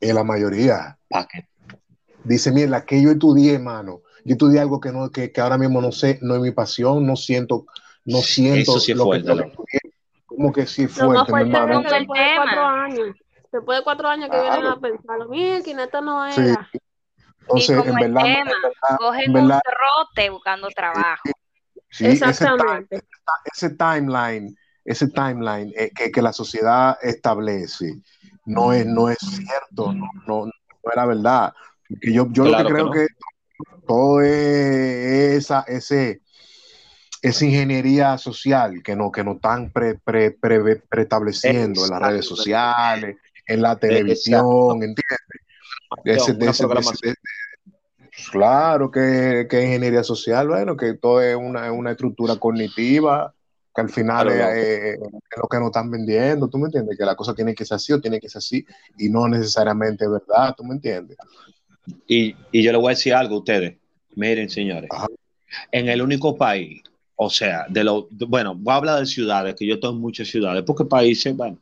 [0.00, 0.98] es la mayoría.
[1.08, 1.48] pa' que-
[2.24, 4.02] Dice, mira, que yo estudié, mano.
[4.24, 7.06] Yo estudié algo que, no, que, que ahora mismo no sé, no es mi pasión,
[7.06, 7.66] no siento,
[8.04, 9.80] no siento Eso sí es lo fuerte, que, lo que estudié.
[10.26, 11.82] Como que sí fuerte, mi hermano.
[11.82, 12.44] después de tema.
[12.44, 13.16] cuatro años,
[13.52, 14.76] después de cuatro años que vienen Claro.
[14.76, 16.40] a pensar, mira, que esto no Sí.
[16.40, 16.70] era.
[17.42, 19.72] Entonces, y en como el verdad, en tema, verdad, cogen en verdad, un
[20.04, 21.22] trote buscando trabajo.
[21.90, 23.02] sí, ese, time- Exactamente.
[23.52, 28.00] ese timeline, ese timeline eh, que, que la sociedad establece
[28.46, 30.52] no es, no es cierto, no, no, no
[30.90, 31.54] es la verdad.
[31.88, 32.92] Porque yo, yo Claro lo que que creo no.
[32.92, 33.06] que
[33.86, 34.30] todo es
[35.44, 36.22] esa, ese,
[37.22, 42.26] esa ingeniería social que no, que no están pre, pre, pre- preestableciendo en las redes
[42.26, 45.18] sociales, en la televisión, ¿entiendes?
[46.04, 46.34] Ese-
[48.30, 53.34] claro que, que ingeniería social, bueno, que todo es una, una estructura cognitiva
[53.76, 56.96] que al final es, lo que nos están vendiendo, ¿tú me entiendes?
[56.96, 58.64] Que la cosa tiene que ser así o tiene que ser así
[58.96, 61.18] y no necesariamente verdad, ¿tú me entiendes?
[62.08, 63.76] Y, y yo le voy a decir algo a ustedes.
[64.14, 64.88] Miren, señores,
[65.70, 66.82] en el único país,
[67.16, 70.28] o sea, de lo, bueno, voy a hablar de ciudades, que yo estoy en muchas
[70.28, 71.58] ciudades, porque países, bueno,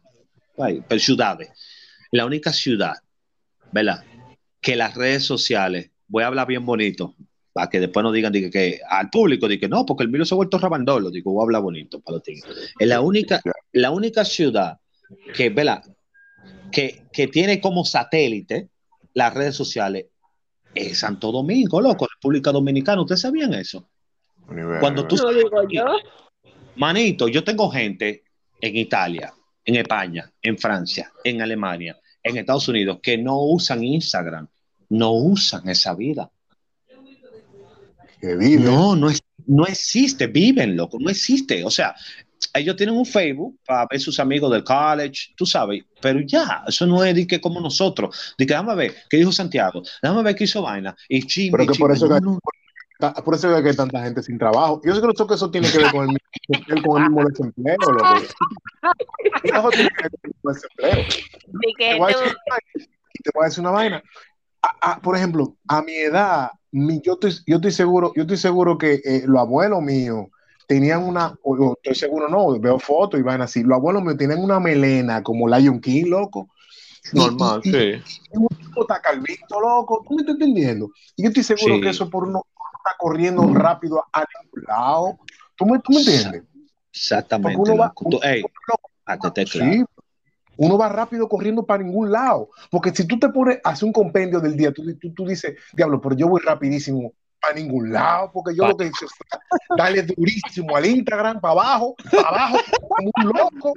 [0.57, 1.51] pero ciudades.
[2.13, 2.95] La única ciudad,
[3.73, 4.05] ¿verdad?
[4.61, 7.17] Que las redes sociales, voy a hablar bien bonito,
[7.55, 10.37] para que después no digan que, al público, que no, porque el mío se ha
[10.37, 13.41] vuelto rabandolo, digo, voy a hablar bonito para los Es la única,
[13.73, 14.79] la única ciudad
[15.33, 15.83] que, ¿verdad?
[16.73, 18.71] Que, que tiene como satélite
[19.15, 20.07] las redes sociales
[20.75, 23.03] es Santo Domingo, loco, República Dominicana.
[23.03, 23.89] ¿Ustedes sabían eso?
[24.81, 25.17] Cuando tú...
[25.71, 25.85] yo.
[26.75, 28.25] Manito, yo tengo gente
[28.61, 29.33] en Italia,
[29.65, 34.49] en España, en Francia, en Alemania, en Estados Unidos, que no usan Instagram,
[34.89, 36.29] no usan esa vida.
[38.25, 38.65] Que viven.
[38.65, 41.63] No, no, es, no existe, viven, loco, no existe.
[41.63, 41.95] O sea,
[42.55, 46.87] ellos tienen un Facebook para ver sus amigos del college, tú sabes, pero ya, eso
[46.87, 50.35] no es de que como nosotros, de que déjame ver qué dijo Santiago, déjame ver
[50.35, 54.03] qué hizo vaina, y chimbe, Pero que por eso que, por eso que hay tanta
[54.03, 54.81] gente sin trabajo.
[54.85, 58.17] Yo creo que eso tiene que ver con el, con el mismo desempleo, loco.
[59.43, 61.07] Eso tiene que ver con el mismo desempleo.
[61.79, 64.03] Te voy, te voy a decir una vaina.
[65.03, 69.23] por ejemplo, a mi edad, yo, estoy, yo estoy seguro, yo estoy seguro que eh,
[69.27, 70.27] los abuelos míos
[70.67, 74.43] tenían una, o, estoy seguro no, veo fotos y van así, los abuelos me tenían
[74.43, 76.49] una melena como Lion King, loco.
[77.13, 77.79] Normal, y, sí.
[78.33, 78.49] Y un
[79.03, 80.91] calvito, loco, tú me estás entendiendo.
[81.17, 82.43] Y yo estoy seguro que eso por uno
[82.79, 85.19] está corriendo rápido a ningún lado.
[85.55, 86.43] ¿Tú me, tú me entiendes?
[86.93, 87.61] Exactamente.
[87.61, 88.19] Uno va, uno,
[89.47, 89.85] sí,
[90.57, 92.51] uno va rápido corriendo para ningún lado.
[92.71, 95.57] Porque si tú te pones a hacer un compendio del día, tú, tú, tú dices,
[95.73, 97.13] diablo, pero yo voy rapidísimo
[97.45, 101.95] para ningún lado, porque yo lo que hice fue darle durísimo al Instagram, para abajo,
[102.11, 103.75] para abajo, como un loco.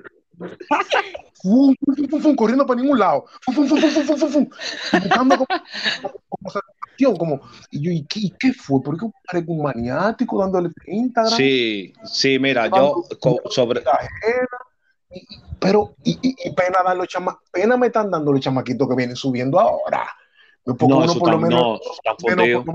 [1.41, 1.75] Fum,
[2.09, 3.25] fum, fum, corriendo para ningún lado.
[3.45, 8.81] Buscando como, como, y yo, ¿y qué, qué fue?
[8.81, 11.33] ¿Por qué parezco un maniático dándole Instagram?
[11.33, 13.03] Sí, sí, mira, yo
[13.49, 13.83] sobre.
[15.59, 19.15] Pero, y, y, pena dar los chama, pena me están dando los chamaquitos que vienen
[19.15, 20.07] subiendo ahora.
[20.63, 22.65] Porque no, uno por lo menos, no, menos,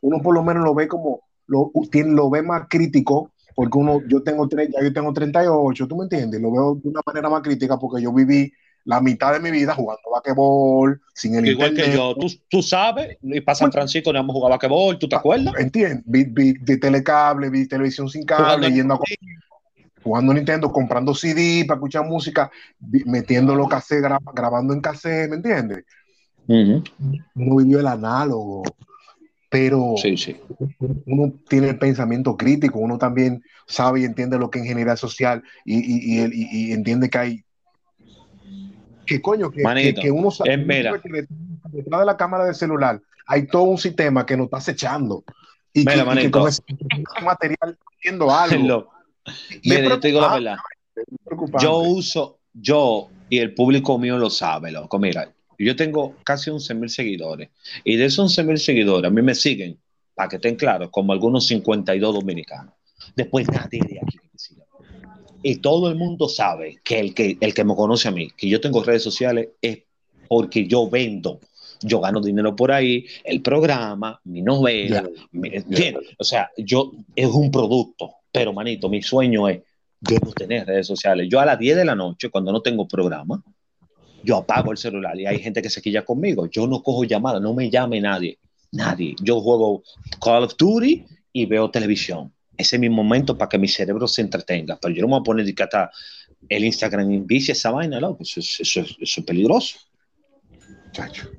[0.00, 4.22] uno por lo menos lo ve como, lo, lo ve más crítico, porque uno, yo
[4.22, 6.40] tengo, ya yo tengo 38, ¿tú me entiendes?
[6.40, 8.52] Lo veo de una manera más crítica porque yo viví
[8.84, 13.18] la mitad de mi vida jugando basquetbol, sin el Igual que yo, tú, tú sabes,
[13.20, 15.54] y para San Francisco no hemos jugado basquetbol, ¿tú te acuerdas?
[15.58, 19.00] Entiendo, vi, vi, telecable, vi televisión sin cable, yendo a,
[20.06, 22.48] jugando Nintendo, comprando CD para escuchar música,
[23.06, 25.84] metiendo lo cassette, grabando en cassette, ¿me entiendes?
[26.46, 28.62] Uno vivió el análogo,
[29.50, 29.96] pero
[31.06, 35.42] uno tiene el pensamiento crítico, uno también sabe y entiende lo que es ingeniería social
[35.64, 36.20] y,
[36.70, 37.44] entiende que hay
[39.06, 40.50] que coño, que, uno sabe
[41.02, 41.26] que
[41.72, 45.24] detrás de la cámara del celular hay todo un sistema que nos está acechando
[45.72, 46.62] y que, con ese
[47.24, 48.95] material haciendo algo.
[49.62, 50.56] Yo te digo la verdad.
[51.60, 54.98] Yo uso, yo y el público mío lo sabe, loco.
[54.98, 57.50] Mira, yo tengo casi 11 mil seguidores.
[57.84, 59.78] Y de esos 11 mil seguidores, a mí me siguen,
[60.14, 62.74] para que estén claros, como algunos 52 dominicanos.
[63.14, 64.18] Después nadie de aquí
[65.42, 68.48] Y todo el mundo sabe que el, que el que me conoce a mí, que
[68.48, 69.80] yo tengo redes sociales, es
[70.28, 71.40] porque yo vendo.
[71.82, 75.06] Yo gano dinero por ahí, el programa, mi novela,
[76.18, 79.62] o sea, yo es un producto, pero manito, mi sueño es
[79.98, 81.26] yo no tener redes sociales.
[81.30, 83.42] Yo a las 10 de la noche, cuando no tengo programa,
[84.22, 86.46] yo apago el celular y hay gente que se quilla conmigo.
[86.50, 88.38] Yo no cojo llamadas, no me llame nadie,
[88.72, 89.14] nadie.
[89.22, 89.82] Yo juego
[90.22, 92.30] Call of Duty y veo televisión.
[92.58, 94.78] Ese es mi momento para que mi cerebro se entretenga.
[94.80, 95.90] Pero yo no me voy a poner de hasta
[96.46, 98.18] el Instagram en bici esa vaina, ¿no?
[98.20, 99.78] Eso, eso, eso, es peligroso.
[100.92, 101.30] Chacho.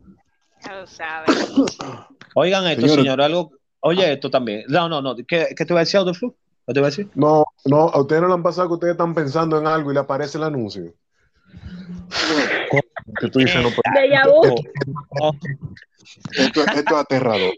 [2.33, 3.51] Oigan esto, señor, algo.
[3.81, 4.63] Oye, esto también.
[4.67, 5.15] No, no, no.
[5.15, 6.35] ¿Qué, qué te va a decir, Autoflu?
[6.67, 7.09] ¿Qué te va a decir?
[7.15, 9.93] No, no, a ustedes no le han pasado que ustedes están pensando en algo y
[9.93, 10.93] le aparece el anuncio
[13.19, 13.69] que tú dices, no,
[16.37, 17.53] esto, esto, es aterrador.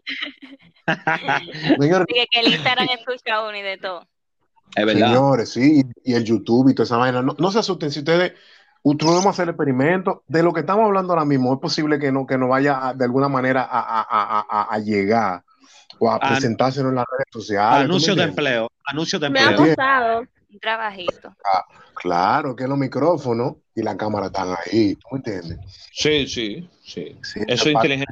[1.80, 4.08] Señores, que el Instagram escucha uno y de todo.
[4.76, 5.08] Es verdad.
[5.08, 7.22] Señores, sí, y el YouTube y toda esa vaina.
[7.22, 8.34] No, no se asusten, si ustedes
[8.84, 10.24] vamos a hacer el experimento.
[10.28, 13.06] De lo que estamos hablando ahora mismo, es posible que no, que no vaya de
[13.06, 15.44] alguna manera a, a, a, a llegar
[16.00, 17.86] o a presentarse en las redes sociales.
[17.86, 18.72] Anuncios de empleo.
[18.86, 19.50] Anuncios de empleo.
[19.50, 20.20] Me ha gustado
[20.52, 21.36] un trabajito.
[21.46, 25.60] Ah, claro, que los micrófonos y la cámara están ahí, ¿tú me entiendes?
[25.92, 27.16] Sí, sí, sí.
[27.48, 28.10] eso es inteligencia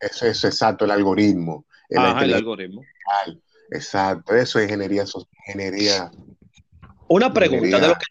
[0.00, 1.64] Eso es exacto, el algoritmo.
[1.88, 2.82] El, el algoritmo.
[3.70, 5.04] Exacto, eso es ingeniería,
[5.46, 6.10] ingeniería
[7.08, 8.04] Una pregunta, de lo, que,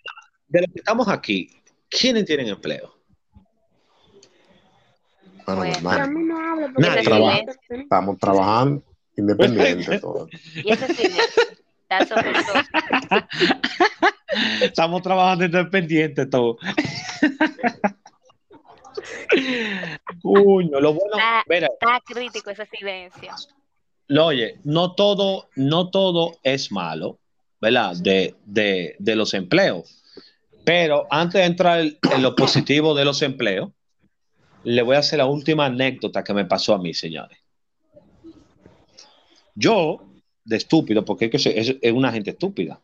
[0.48, 1.50] de lo que estamos aquí,
[1.90, 2.97] ¿quiénes tienen empleo?
[5.48, 6.02] Bueno, Bueno, normal.
[6.02, 7.78] A mí no hablo porque silencio.
[7.78, 8.84] Estamos trabajando
[9.16, 10.00] independiente.
[10.00, 10.28] todo.
[10.56, 11.44] Y ese silencio
[11.90, 12.54] está sospechoso.
[14.62, 16.58] Estamos trabajando independiente todo.
[20.22, 21.18] Coño, lo bueno,
[21.50, 23.32] mira, Está crítico ese silencio.
[24.08, 27.20] lo oye, no todo, no todo es malo,
[27.62, 27.96] ¿verdad?
[27.98, 30.04] De, de, de los empleos.
[30.66, 33.70] Pero antes de entrar en lo positivo de los empleos,
[34.68, 37.38] le voy a hacer la última anécdota que me pasó a mí, señores.
[39.56, 40.04] Yo,
[40.44, 42.82] de estúpido, porque es, una gente estúpida.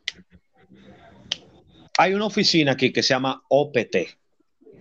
[1.97, 3.97] Hay una oficina aquí que se llama OPT,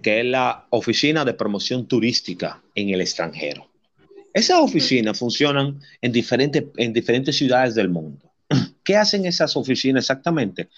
[0.00, 3.68] que es la Oficina de Promoción Turística en el extranjero.
[4.32, 6.12] Esas oficinas funcionan en
[6.76, 8.30] en diferentes ciudades del mundo.
[8.84, 10.68] ¿Qué hacen esas oficinas exactamente?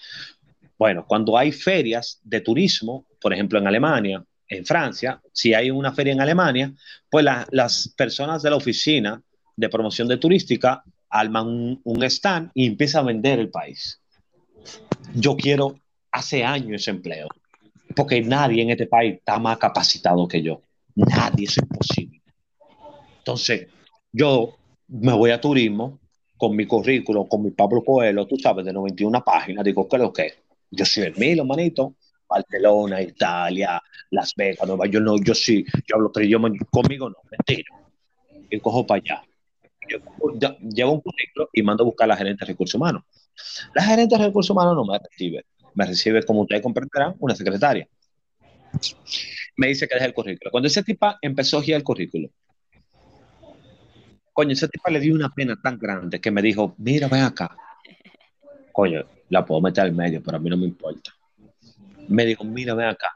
[0.79, 5.91] Bueno, cuando hay ferias de turismo, por ejemplo en Alemania, en Francia, si hay una
[5.93, 6.73] feria en Alemania,
[7.09, 9.21] pues la- las personas de la oficina
[9.55, 13.99] de promoción de turística arman un, stand y empiezan a vender el país.
[15.13, 15.79] Yo quiero
[16.11, 17.27] hace años ese empleo,
[17.95, 20.61] porque nadie en este país está más capacitado que yo.
[20.95, 22.21] Nadie, es imposible.
[23.19, 23.67] Entonces,
[24.11, 24.55] yo
[24.87, 25.99] me voy a turismo
[26.37, 30.01] con mi currículo, con mi Pablo Coelho, tú sabes, de 91 páginas, digo, ¿qué es
[30.01, 30.33] lo que?
[30.69, 31.95] Yo soy el Milo, manito.
[32.27, 37.17] Barcelona, Italia, Las Vegas, Nueva York, no, yo sí, yo hablo tres idiomas, conmigo no,
[37.29, 37.69] mentira.
[38.49, 39.23] Y cojo para allá.
[39.87, 39.99] Yo
[40.61, 43.03] llevo un currículo y mando a buscar a la gerente de recursos humanos.
[43.73, 47.87] La gerente de recursos humanos no me recibe, me recibe, como ustedes comprenderán, una secretaria.
[49.57, 50.51] Me dice que deje el currículo.
[50.51, 52.29] Cuando ese tipa empezó a guiar el currículo,
[54.33, 57.55] coño, ese tipa le dio una pena tan grande que me dijo, mira, ven acá.
[58.71, 61.11] Coño, la puedo meter al medio, pero a mí no me importa.
[62.07, 63.11] Me dijo, mira, ven acá.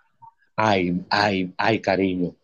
[0.55, 2.35] Ay, ay, ay, cariño.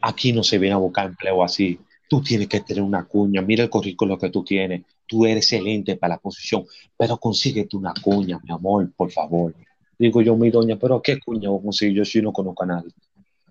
[0.00, 1.78] Aquí no se viene a buscar empleo así.
[2.08, 3.42] Tú tienes que tener una cuña.
[3.42, 4.82] Mira el currículo que tú tienes.
[5.06, 6.64] Tú eres excelente para la posición,
[6.96, 9.54] pero consíguete una cuña, mi amor, por favor.
[9.98, 12.66] Digo yo, mi doña, pero ¿qué cuña voy a conseguir yo si no conozco a
[12.66, 12.92] nadie?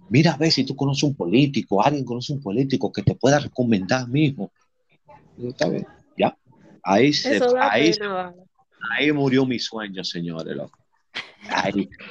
[0.10, 3.40] Mira a ver si tú conoces un político, alguien conoce un político que te pueda
[3.40, 4.08] recomendar.
[4.08, 4.50] Digo,
[5.38, 5.86] Está bien,
[6.18, 6.38] ya.
[6.84, 7.92] Ahí, se, ahí,
[8.92, 10.56] ahí murió mi sueño, señores.
[10.56, 10.78] loco.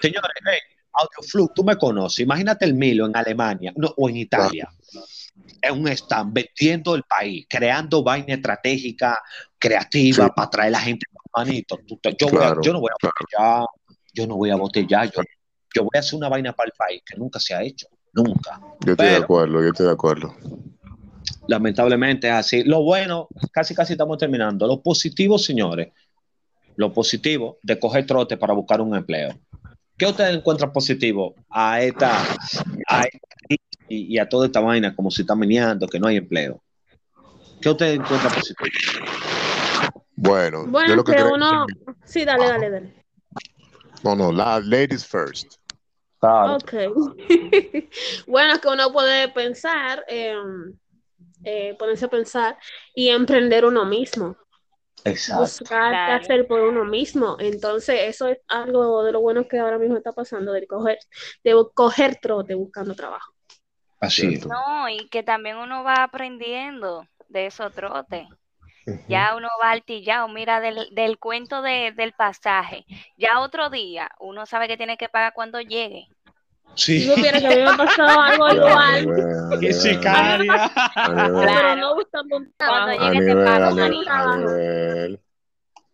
[0.01, 0.59] Señores, hey,
[0.93, 2.21] Audioflux, tú me conoces.
[2.21, 4.69] Imagínate el Milo en Alemania no, o en Italia.
[5.61, 9.19] En un stand, vendiendo el país, creando vaina estratégica,
[9.59, 10.31] creativa Sí.
[10.35, 11.05] para traer la gente
[11.37, 11.79] manito.
[11.87, 13.67] Tú yo, voy a- Claro, yo no voy a botellar,
[14.15, 15.23] yo no voy a botellar, yo,
[15.75, 18.59] yo voy a hacer una vaina para el país que nunca se ha hecho, nunca.
[18.87, 20.35] Yo estoy de acuerdo, yo estoy de acuerdo.
[21.49, 22.65] Lamentablemente es así.
[22.65, 24.67] Lo bueno, casi casi estamos terminando.
[24.67, 25.93] Lo positivo, señores,
[26.77, 29.39] lo positivo de coger trote para buscar un empleo.
[29.97, 32.23] ¿Qué ustedes encuentran positivo a esta,
[32.87, 36.07] a esta crisis y, y a toda esta vaina como se está meneando, que no
[36.07, 36.63] hay empleo?
[37.61, 38.69] ¿Qué ustedes encuentran positivo?
[40.15, 41.35] Bueno, yo Bueno, lo que que creo.
[41.35, 41.67] uno.
[42.05, 42.95] Sí, dale, dale, dale.
[44.03, 45.55] No, no, la ladies first.
[46.21, 46.73] Ok.
[48.27, 50.75] bueno, que uno puede pensar, em,
[51.45, 52.59] eh, ponerse a pensar
[52.95, 54.37] y emprender uno mismo,
[55.05, 55.43] Exacto.
[55.43, 56.23] buscar qué Claro.
[56.23, 57.37] hacer por uno mismo.
[57.39, 60.99] Entonces, eso es algo de lo bueno que ahora mismo está pasando, de coger,
[61.45, 63.33] de coger trote buscando trabajo.
[64.01, 64.47] Así es.
[64.47, 68.27] No, y que también uno va aprendiendo de esos trotes.
[69.09, 72.85] Ya uno va altillado, mira, del, del cuento de- del pasaje.
[73.17, 76.07] Ya otro día, uno sabe que tiene que pagar cuando llegue.
[76.75, 77.09] Si Sí.
[77.09, 80.71] supiera que a mí me ha pasado algo igual, Y sicaria.
[80.95, 81.77] Claro.
[81.77, 83.77] no buscando un Cuando trabajo.
[83.77, 84.49] te pago.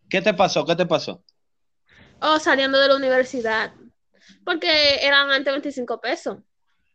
[0.09, 0.65] ¿Qué te pasó?
[0.65, 1.23] ¿Qué te pasó?
[2.25, 3.73] o saliendo de la universidad,
[4.45, 6.39] porque eran antes 25 pesos.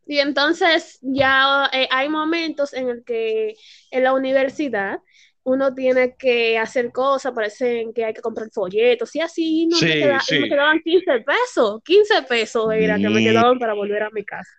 [0.06, 3.56] Y entonces ya eh, hay momentos en el que
[3.92, 5.00] en la universidad
[5.48, 9.86] uno tiene que hacer cosas, parecen que hay que comprar folletos y así, no Sí,
[9.86, 10.40] me, queda- sí.
[10.40, 14.52] me quedaban 15 pesos, 15 pesos era que me quedaban para volver a mi casa.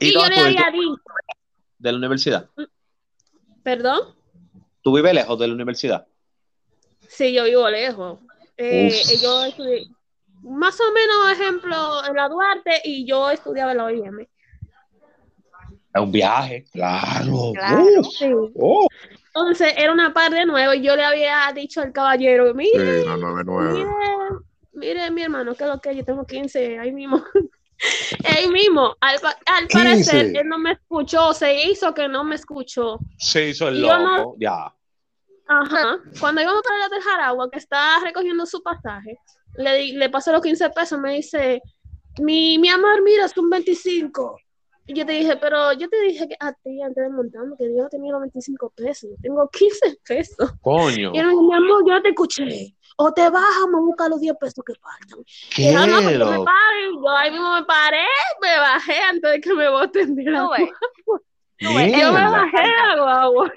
[0.00, 1.02] Y, yo dónde le había dicho,
[1.78, 2.50] de la universidad.
[3.62, 4.16] perdón,
[4.82, 6.08] ¿Tú vives lejos de la universidad?
[7.06, 8.18] sí, yo vivo lejos.
[8.56, 8.90] Eh,
[9.22, 9.86] yo estudié,
[10.42, 14.18] más o menos, ejemplo, en la Duarte y yo estudiaba en la OIM.
[15.94, 17.52] Es un viaje, claro.
[17.54, 18.02] Claro.
[18.02, 18.26] Sí.
[18.56, 18.88] Oh.
[19.40, 23.06] Entonces era una par de nuevo y yo le había dicho al caballero, mire, Sí,
[23.08, 23.74] la 99.
[23.74, 23.88] mire,
[24.72, 27.22] mire mi hermano, que es lo que yo tengo 15 ahí mismo.
[28.24, 29.72] ahí mismo, al, pa- al 15.
[29.84, 32.98] parecer él no me escuchó, se hizo que no me escuchó.
[33.18, 34.72] Se hizo el no- loco, ya.
[35.50, 35.98] Ajá.
[36.20, 39.18] Cuando íbamos para del Jaragua, que está recogiendo su pasaje,
[39.56, 41.62] le, le pasó los 15 pesos, me dice,
[42.20, 44.38] mi, mi amor, mira, son 25.
[44.90, 47.64] Y yo te dije, pero yo te dije que a ti antes de montarme que
[47.76, 50.50] yo no tenía los 25 pesos, yo tengo 15 pesos.
[50.62, 51.12] Coño.
[51.14, 52.74] Y él me dijo, mi amor, yo no te escuché.
[52.96, 55.18] O te bajamos a buscar los 10 pesos que faltan.
[55.54, 55.62] ¿Qué?
[55.64, 56.84] Y yo, no, me paré.
[57.02, 58.06] Yo ahí mismo me paré,
[58.40, 60.72] me bajé antes de que me boten de la No, guagua.
[61.60, 63.52] Yo me bajé de la guagua.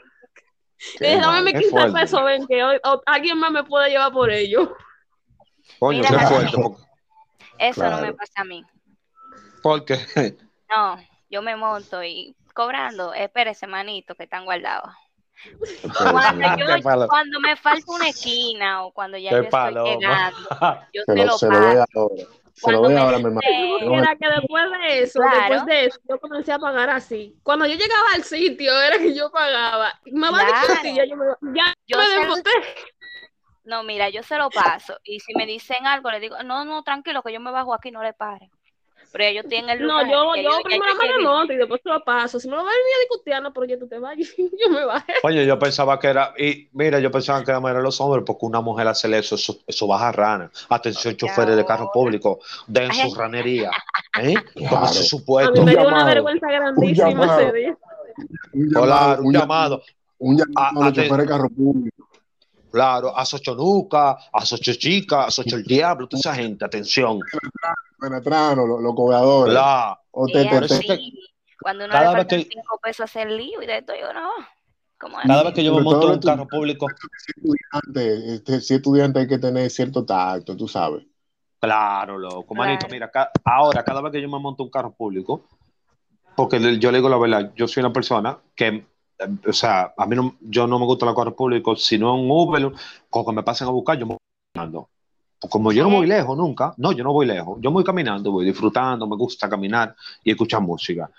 [1.00, 2.00] Qué dije, dame mis qué 15 fuerte.
[2.00, 4.76] pesos, ven, que hoy, o- alguien más me puede llevar por ello.
[5.80, 6.58] Coño, Mira, qué fuerte.
[7.58, 8.02] Eso no Claro.
[8.06, 8.64] me pasa a mí.
[9.64, 9.98] Porque,
[10.70, 10.98] No,
[11.32, 14.92] yo me monto y cobrando, espérese, manito, que están guardados.
[15.98, 20.38] Cuando, yo- me falta una esquina o cuando ya qué yo estoy llegando,
[20.94, 21.86] yo Se se lo, lo se lo pago.
[21.96, 22.16] ahora.
[22.54, 25.38] Se lo Cuando doy me ahora, mi Era que después de eso, Claro.
[25.40, 27.36] después de eso, yo comencé a pagar así.
[27.42, 29.94] Cuando yo llegaba al sitio, era que yo pagaba.
[30.06, 30.68] Me va a Claro.
[30.68, 31.26] discutir, ya yo me,
[31.58, 32.50] ya Yo me sé- desmonté.
[33.64, 34.98] No, mira, yo se lo paso.
[35.04, 37.90] Y si me dicen algo, le digo, no, no, tranquilo, que yo me bajo aquí,
[37.90, 38.52] no le pare.
[39.12, 42.40] Pero ellos tienen el No, yo, ya yo ya primero me y después lo paso.
[42.40, 44.30] Si me lo va a venir a discutir, no, pero ya tú te vayas.
[44.38, 45.14] Yo me bajé.
[45.22, 48.62] Coño, yo pensaba que era, y mira, yo pensaba que eran los hombres, porque una
[48.62, 50.52] mujer hace eso, eso, eso baja rana.
[50.70, 53.00] Atención, choferes de carro público, den Ay.
[53.10, 53.72] su ranería,
[54.20, 54.36] ¿eh?
[54.36, 57.78] A mí me dio una llamado, vergüenza grandísima ese día.
[58.54, 59.84] Un Claro, un llamado, llamado,
[60.20, 62.11] Un llamado A- a los choferes de carro público.
[62.72, 67.20] Claro, a Sochonuca, a Sochochica, a Socho el Diablo, toda esa gente, atención.
[68.00, 69.54] Penetrano, los, los cobradores.
[69.54, 71.00] La, O te, te,
[71.62, 74.30] Cuando uno cada le faltan cinco pesos hacer lío y de esto, yo no.
[75.26, 79.20] Cada vez que yo me monto en un carro público, si estudiante, este, si estudiante
[79.20, 81.04] hay que tener cierto tacto, tú sabes.
[81.60, 82.56] Claro, loco.
[82.56, 82.94] Manito, Claro.
[82.94, 85.48] mira, ca- ahora, cada vez que yo me monto un carro público,
[86.36, 88.86] porque yo le digo la verdad, yo soy una persona que,
[89.48, 92.72] o sea, a mí no, yo no me gusta los carros públicos, sino en Uber,
[93.10, 94.18] con que me pasen a buscar, yo me voy
[94.54, 94.90] caminando.
[95.50, 98.46] Como yo no voy lejos nunca, no, yo no voy lejos, yo voy caminando, voy
[98.46, 101.10] disfrutando, me gusta caminar y escuchar música.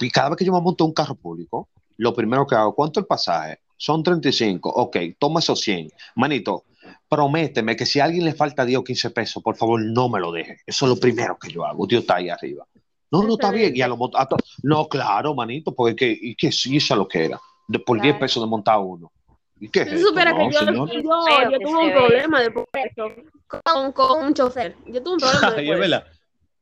[0.00, 1.68] Y cada vez que yo me monto un carro público,
[1.98, 3.60] lo primero que hago, ¿cuánto el pasaje?
[3.76, 5.90] Son 35, ok, toma esos 100.
[6.16, 6.64] Manito,
[7.08, 10.18] prométeme que si a alguien le falta 10 o 15 pesos, por favor, no me
[10.18, 10.58] lo deje.
[10.66, 11.86] Eso es lo primero que yo hago.
[11.86, 12.66] Dios está ahí arriba.
[13.10, 13.74] No, no está bien.
[13.76, 14.28] Y a lo a
[14.62, 17.40] no, claro, manito, porque que, y que sí, eso es lo que era.
[17.68, 18.20] De- por 10 Claro.
[18.20, 19.10] pesos de montar uno.
[19.58, 20.90] ¿Y qué es No, que yo, señor.
[20.90, 23.10] yo, Feo yo que tuve un problema después de eso
[23.64, 24.76] con, con un chofer.
[24.86, 25.68] Yo tuve un problema después.
[25.72, 26.06] es verdad.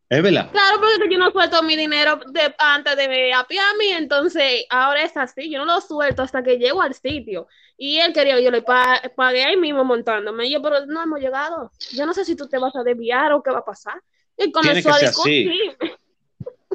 [0.08, 0.50] Es verdad.
[0.52, 5.50] Claro, porque yo no suelto mi dinero de, antes de apiarme, entonces ahora es así,
[5.50, 7.48] yo no lo suelto hasta que llego al sitio.
[7.76, 10.46] Y él quería, yo le pa- pagué ahí mismo montándome.
[10.46, 11.72] Y yo, pero no hemos llegado.
[11.92, 14.00] Yo no sé si tú te vas a desviar o qué va a pasar.
[14.36, 15.30] Y Tiene comenzó que a ser así.
[15.48, 15.76] discutir.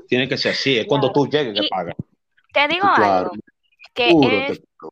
[0.10, 0.78] Tiene que ser así.
[0.78, 1.95] Es cuando tú llegues que pagas.
[2.51, 3.32] Te digo Claro.
[3.32, 3.32] algo,
[3.93, 4.10] que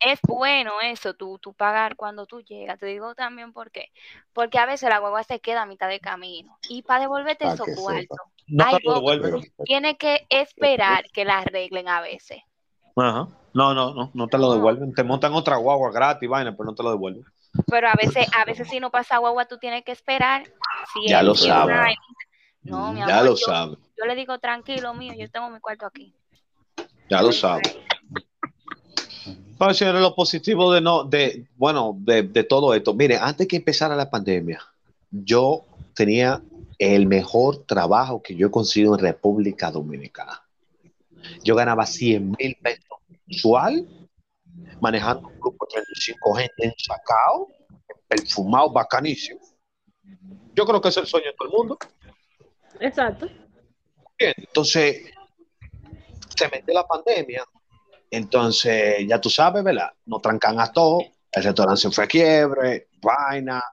[0.01, 2.79] es, bueno eso, tú, tú pagar cuando tú llegas.
[2.79, 3.89] Te digo también por qué.
[4.31, 6.57] Porque a veces la guagua se queda a mitad de camino.
[6.69, 8.65] Y para devolverte Pa' esos cuartos, No.
[9.21, 12.41] Pero- tiene que esperar que la arreglen a veces.
[12.95, 13.27] Ajá.
[13.53, 14.93] No, no, no, no te lo devuelven.
[14.93, 17.23] Te montan otra guagua gratis, vaina, pero no te lo devuelven.
[17.65, 20.43] Pero a veces, a veces si no pasa guagua, tú tienes que esperar.
[20.93, 21.73] Si Ya lo tiene sabe.
[21.73, 21.93] una-
[22.67, 23.77] No, mi ya amor, lo yo, sabes.
[23.97, 26.13] yo le digo, tranquilo mío, yo tengo mi cuarto aquí.
[27.09, 27.77] Ya lo sabes.
[29.57, 32.93] Bueno, señores, lo positivo de no, de, bueno, de, de todo esto.
[32.93, 34.61] Mire, antes que empezara la pandemia,
[35.09, 35.63] yo
[35.95, 36.41] tenía
[36.77, 40.43] el mejor trabajo que yo he conseguido en República Dominicana.
[41.43, 43.87] Yo ganaba 100 mil pesos mensual,
[44.79, 47.47] manejando un grupo de 35 gente en sacao,
[48.07, 49.39] perfumado, bacanísimo.
[50.53, 51.77] Yo creo que es el sueño de todo el mundo.
[52.79, 53.27] Exacto.
[54.17, 55.11] Entonces
[56.35, 57.43] se metió la pandemia,
[58.11, 59.91] entonces ya tú sabes, ¿verdad?
[60.05, 63.63] Nos trancan a todos, el restaurante se fue a quiebre, vaina,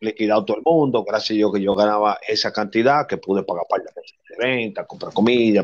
[0.00, 3.64] liquidado todo el mundo, gracias a Dios que yo ganaba esa cantidad que pude pagar
[3.68, 5.62] par de meses de renta, comprar comida,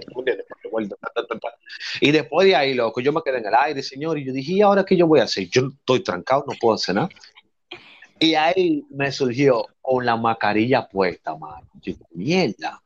[2.00, 4.52] y después de ahí, loco, yo me quedé en el aire, señor, y yo dije,
[4.52, 5.48] ¿y ahora qué yo voy a hacer?
[5.48, 7.08] Yo estoy trancado, no puedo hacer nada.
[8.18, 11.66] Y ahí me surgió con la mascarilla puesta, mano.
[11.82, 12.82] Yo mierda,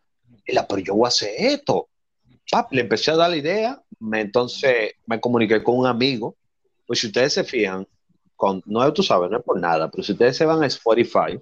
[0.68, 1.88] pero yo voy a hacer esto.
[2.70, 3.82] Le empecé a dar la idea,
[4.12, 6.36] entonces me comuniqué con un amigo.
[6.86, 7.86] Pues si ustedes se fijan,
[8.34, 11.40] con, no tú sabes, no es por nada, pero si ustedes se van a Spotify,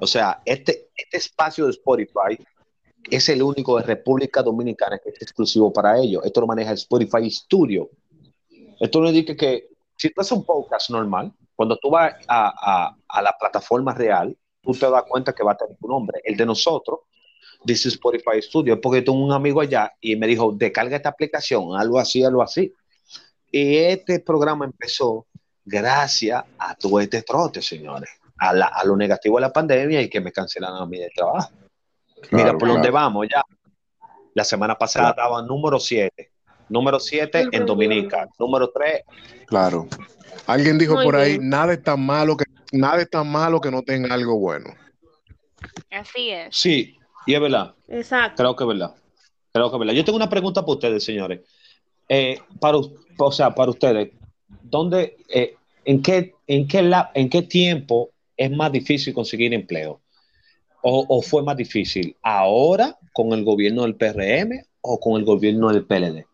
[0.00, 2.38] o sea, este, este espacio de Spotify
[3.10, 6.24] es el único de República Dominicana que es exclusivo para ellos.
[6.24, 7.88] Esto lo maneja Spotify Studio.
[8.80, 12.54] Esto no indica que si tú haces un podcast normal, cuando tú vas a,
[12.86, 16.20] a, a la plataforma real, tú te das cuenta que va a tener tu nombre.
[16.24, 17.00] El de nosotros
[17.64, 21.98] dice Spotify Studio, porque tengo un amigo allá y me dijo, descarga esta aplicación, algo
[21.98, 22.72] así, algo así.
[23.50, 25.26] Y este programa empezó
[25.64, 28.10] gracias a todo este trote, señores.
[28.40, 31.50] A, a, lo negativo de la pandemia y que me cancelaron a mí de trabajo.
[32.30, 33.42] Mira por dónde vamos ya.
[34.34, 36.30] La semana pasada estaba número 7.
[36.68, 38.28] Número 7 en Dominica.
[38.38, 39.02] Número 3.
[39.46, 39.88] Claro.
[40.46, 43.82] Alguien dijo por ahí, nada es tan malo que nada es tan malo que no
[43.82, 44.74] tenga algo bueno.
[45.90, 46.56] Así es.
[46.56, 46.97] Sí,
[47.28, 47.74] y es verdad.
[47.88, 48.42] Exacto.
[48.42, 48.94] Creo que es verdad.
[49.52, 49.92] Creo que es verdad.
[49.92, 51.40] Yo tengo una pregunta para ustedes, señores.
[52.08, 54.12] Eh, para, o sea, para ustedes,
[54.62, 55.54] ¿dónde, eh,
[55.84, 60.00] en, qué, en, qué la, ¿en qué tiempo es más difícil conseguir empleo?
[60.82, 65.68] O, ¿O, fue más difícil ahora con el gobierno del PRM o con el gobierno
[65.70, 66.24] del PLD?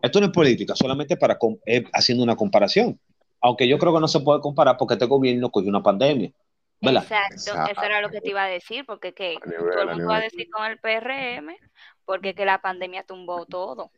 [0.00, 2.98] Esto no es política, solamente para eh, haciendo una comparación.
[3.42, 6.32] Aunque yo creo que no se puede comparar porque este gobierno cogió una pandemia.
[6.82, 10.16] Exacto, eso era lo que te iba a decir, porque que todo el mundo va
[10.16, 11.56] a decir con el PRM,
[12.04, 13.90] porque que la pandemia tumbó todo.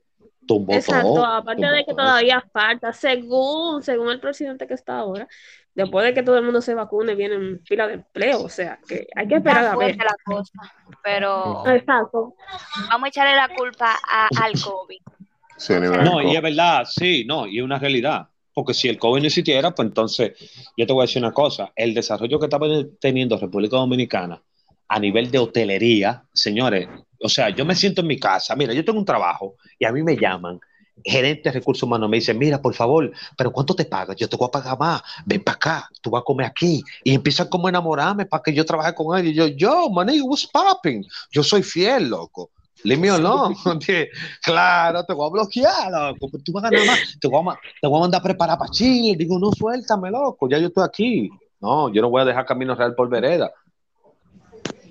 [0.46, 1.24] Tumbó Exacto, todo.
[1.24, 1.96] aparte tumbó de que todo.
[1.96, 5.26] todavía falta, según, según el presidente que está ahora,
[5.74, 9.06] después de que todo el mundo se vacune, vienen fila de empleo, o sea, que
[9.16, 9.96] hay que esperar a ver.
[9.96, 10.52] fuerte la cosa,
[11.02, 12.34] pero Exacto.
[12.90, 14.98] vamos a echarle la culpa a- al COVID.
[15.56, 18.28] Sí, No, y es verdad, sí, no, y es una realidad.
[18.54, 20.32] Porque si el COVID no existiera, pues entonces,
[20.76, 22.68] yo te voy a decir una cosa, el desarrollo que estaba
[23.00, 24.40] teniendo República Dominicana
[24.88, 26.88] a nivel de hotelería, señores,
[27.20, 29.92] o sea, yo me siento en mi casa, mira, yo tengo un trabajo y a
[29.92, 30.60] mí me llaman,
[31.02, 34.16] gerente de recursos humanos, me dicen, mira, por favor, pero ¿cuánto te pagas?
[34.16, 37.14] Yo te voy a pagar más, ven para acá, tú vas a comer aquí, y
[37.14, 40.46] empiezan como a enamorarme para que yo trabaje con él, y yo, yo, maní, what's
[40.46, 41.04] popping?
[41.32, 42.50] Yo soy fiel, loco.
[42.84, 43.56] Me alone.
[44.42, 46.30] claro, te voy a bloquear, loco.
[46.44, 47.16] Tú vas a ganar más.
[47.18, 49.16] Te voy a, te voy a mandar a preparar para Chile.
[49.16, 50.48] Digo, no, suéltame, loco.
[50.48, 51.30] Ya yo estoy aquí.
[51.60, 53.50] No, yo no voy a dejar Camino Real por vereda.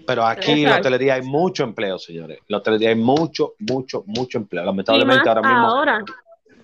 [0.06, 2.40] Pero aquí en la hotelería hay mucho empleo, señores.
[2.40, 4.66] En la hotelería hay mucho, mucho, mucho empleo.
[4.66, 5.68] Lamentablemente ahora mismo.
[5.68, 6.04] ahora,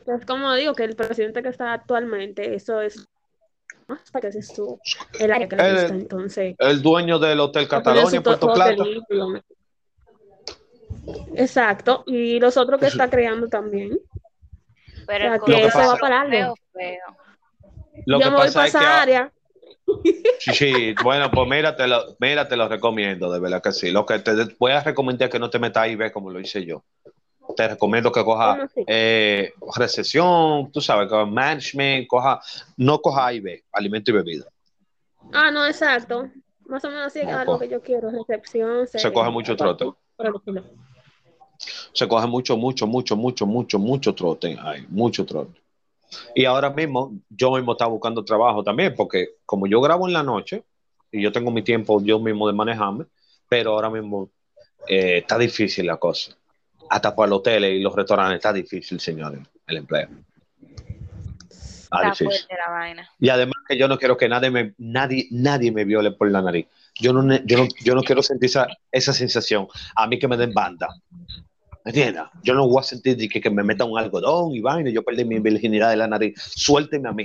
[0.04, 3.08] pues como digo, que el presidente que está actualmente, eso es
[3.88, 4.78] hasta que es su,
[5.20, 6.56] el área que El- gusta, entonces.
[6.60, 8.84] El dueño del Hotel va a poner Catalonia, su to- Puerto Plata.
[11.36, 14.00] Exacto, y los otros que Eso- está creando también.
[15.08, 16.56] Pero O sea, que eso va para feo, largo.
[16.74, 17.18] feo.
[18.06, 18.78] Lo Yo que me voy pasa para es que.
[18.78, 19.34] esa área.
[20.40, 23.90] Sí, sí, bueno, pues mira, te lo, mira, te lo recomiendo, de verdad que sí.
[23.92, 26.30] Lo que te voy a recomendar es que no te metas ahí y ve como
[26.30, 26.84] lo hice yo.
[27.58, 32.40] Te recomiendo que ¿Cómo coja eh, recesión, tú sabes, que management, coja,
[32.78, 34.46] no coja A y B, alimento y bebida.
[35.34, 36.30] Ah, no, exacto.
[36.68, 38.86] Más o menos así es No, algo co- que yo quiero, recepción.
[38.88, 39.86] Se serie, coge mucho trote.
[41.94, 45.60] Se coge mucho, mucho, mucho, mucho, mucho, mucho trote ahí, mucho trote.
[46.34, 50.24] Y ahora mismo, yo mismo estaba buscando trabajo también, porque como yo grabo en la
[50.24, 50.64] noche,
[51.12, 53.06] y yo tengo mi tiempo yo mismo de manejarme,
[53.48, 54.30] pero ahora mismo
[54.88, 56.36] eh, está difícil la cosa.
[56.90, 60.08] Hasta para los hoteles y los restaurantes está difícil, señores, el empleo.
[60.62, 62.28] Está Está difícil.
[62.28, 63.10] fuerte la vaina.
[63.20, 66.42] Y además que yo no quiero que nadie me, nadie, nadie me viole por la
[66.42, 66.68] nariz.
[66.96, 69.68] Yo no, yo no, yo no quiero sentir esa, esa sensación.
[69.96, 70.88] A mí que me den banda.
[71.86, 72.24] ¿Me entiendes?
[72.44, 75.02] Yo no voy a sentir de que, que me metan un algodón y vaina yo
[75.04, 76.34] perdí mi virginidad de la nariz.
[76.38, 77.24] Suélteme a mí.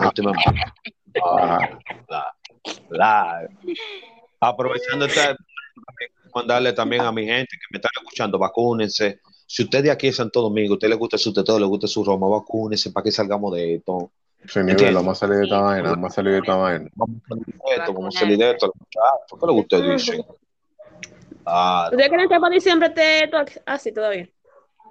[0.00, 0.60] Suélteme a mí.
[1.24, 1.58] Ah,
[2.08, 2.34] La-
[2.90, 3.48] la-
[4.40, 5.36] aprovechando esta,
[6.34, 9.20] mandarle también a mi gente que me está escuchando, vacúnense.
[9.46, 12.02] Si usted de aquí es Santo Domingo, usted le gusta su teteo, le gusta su
[12.02, 14.10] Roma, vacúnense para que salgamos de esto.
[14.42, 16.90] ese nivel, vamos a salir de esta vaina, vamos a salir de esta vaina.
[16.94, 18.72] Vamos a salir de esto, vamos a salir de esto.
[18.72, 20.24] ¿Qué es lo que ustedes dicen?
[21.44, 24.28] Ah, ¿Ustedes creen que para diciembre esté todo así todavía?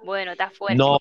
[0.04, 0.76] Bueno, está fuerte.
[0.76, 0.98] no,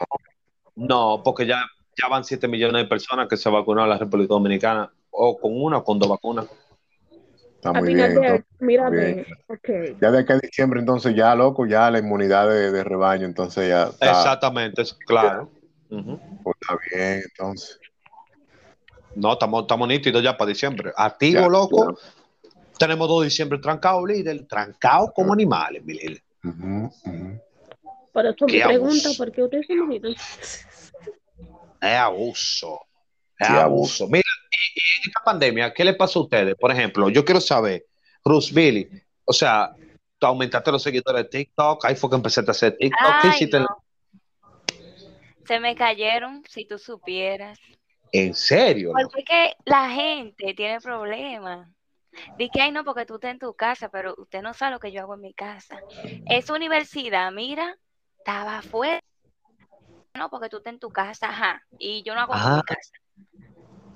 [0.76, 1.64] no, porque ya,
[2.02, 5.62] ya van 7 millones de personas que se vacunaron en la República Dominicana, o con
[5.62, 6.48] una o con dos vacunas.
[7.56, 8.12] Está muy bien.
[8.12, 9.26] entonces, bien.
[9.48, 10.00] ok.
[10.02, 13.70] ya de aquí a diciembre, entonces ya, loco, ya la inmunidad de, de rebaño, entonces
[13.70, 15.50] ya está, Exactamente, es claro.
[15.90, 17.80] Pues, está bien, entonces.
[19.14, 20.92] No, estamos, estamos nítidos ya para diciembre.
[20.96, 21.98] Activo, Ya, loco.
[22.78, 24.46] Tenemos dos diciembre trancados, líder.
[24.48, 26.24] Trancados como animales, mi líder.
[28.14, 29.10] Por eso Qué me pregunta.
[29.18, 30.14] ¿por qué ustedes se imaginan?
[30.14, 32.80] Es abuso.
[33.40, 34.08] Es abuso.
[34.08, 36.56] Mira, y, y en esta pandemia, ¿qué le pasó a ustedes?
[36.56, 37.86] Por ejemplo, yo quiero saber,
[38.24, 38.88] Bruce Billy,
[39.26, 39.74] o sea,
[40.20, 43.22] tú aumentaste los seguidores de TikTok, ahí fue que empezaste a hacer TikTok.
[43.22, 43.60] ¿Qué hiciste?
[43.60, 43.68] no.
[45.46, 47.60] Se me cayeron, si tú supieras.
[48.12, 48.92] ¿En serio?
[48.94, 51.68] Porque es que la gente tiene problemas.
[52.38, 54.80] Di que, ay, no, porque tú estás en tu casa, pero usted no sabe lo
[54.80, 55.82] que yo hago en mi casa.
[56.28, 57.78] Esa universidad, mira,
[58.18, 59.00] estaba afuera.
[60.14, 61.64] No, porque tú estás en tu casa, ajá.
[61.78, 62.92] Y yo no hago nada en mi casa.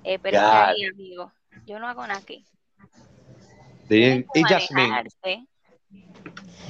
[0.04, 1.34] Eh, pero ahí, amigo,
[1.66, 2.46] yo no hago nada aquí.
[3.90, 5.04] Que Y Jasmine.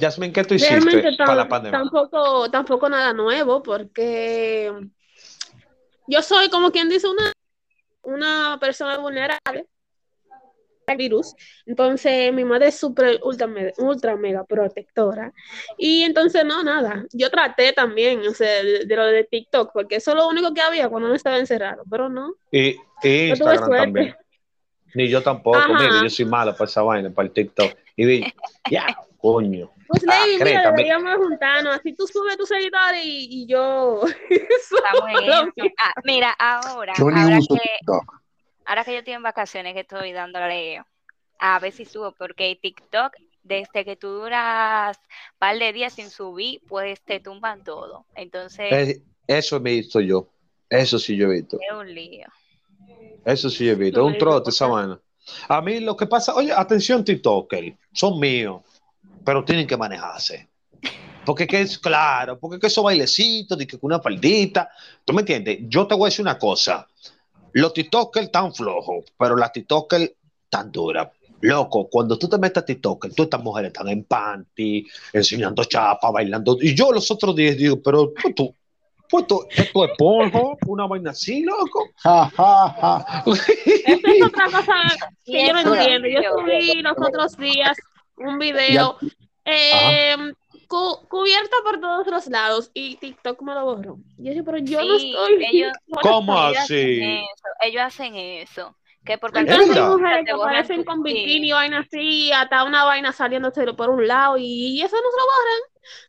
[0.00, 1.78] Jasmine, ¿qué tú hiciste Realmente para la pandemia?
[1.78, 4.72] tampoco, tampoco nada nuevo, porque
[6.06, 7.32] yo soy como quien dice una
[8.02, 9.66] una persona vulnerable
[10.94, 11.34] virus.
[11.64, 15.32] Entonces, mi madre es súper ultra, ultra mega protectora.
[15.76, 17.04] Y entonces, no, nada.
[17.12, 20.60] Yo traté también, o sea, de, lo de TikTok, porque eso es lo único que
[20.60, 22.34] había cuando uno estaba encerrado, pero no.
[22.52, 24.14] Y, Instagram también.
[24.94, 27.70] Ni yo tampoco, mire, yo soy malo para esa vaina, para el TikTok.
[27.96, 28.24] Y vi,
[28.70, 28.86] ya,
[29.18, 29.70] coño.
[29.88, 34.00] Pues ah, Lady, mira, deberíamos juntarnos, así tú subes tus seguidores y, y yo.
[35.78, 37.58] ah, mira, ahora, ahora que,
[38.66, 40.82] ahora que yo estoy en vacaciones, que estoy dándole
[41.38, 46.10] a ver si subo, porque TikTok, desde que tú duras un par de días sin
[46.10, 48.06] subir, pues te tumban todo.
[48.14, 48.72] Entonces.
[48.72, 50.28] Eh, eso me he visto yo.
[50.68, 51.58] Eso sí yo he visto.
[51.60, 52.26] Es un lío.
[53.24, 54.00] Eso sí he visto.
[54.00, 55.00] Es un trote esa mano.
[55.48, 57.52] A mí lo que pasa, oye, atención, TikTok,
[57.92, 58.62] son míos,
[59.24, 60.48] pero tienen que manejarse.
[61.24, 64.70] Porque que es claro, porque que esos bailecitos, de que una faldita,
[65.04, 65.58] ¿tú me entiendes?
[65.62, 66.86] Yo te voy a decir una cosa.
[67.56, 70.12] Los TikTokers tan flojos, pero las TikTokers
[70.50, 71.08] tan duras.
[71.40, 76.10] Loco, cuando tú te metes a TikTok, tú estas mujeres están en panty, enseñando chapa,
[76.10, 76.58] bailando.
[76.60, 78.54] Y yo los otros días digo, pero tú,
[79.08, 81.88] pues tú, esto es polvo, una vaina así, loco.
[82.04, 84.74] Esa es otra cosa
[85.24, 86.08] que yo no entiendo.
[86.08, 87.74] Yo subí los otros días
[88.18, 88.98] un video
[89.46, 90.14] eh,
[90.66, 93.98] cubierta por todos los lados y TikTok me lo borró.
[94.18, 95.46] Yo dije, pero yo no estoy.
[95.52, 97.24] Ellos, ¿Cómo así?
[97.66, 98.76] Ellos hacen eso.
[99.04, 103.12] Que porque Entonces hay mujeres que aparecen con bikini y vaina así, hasta una vaina
[103.12, 105.60] saliéndose por un lado y, eso no se lo borran.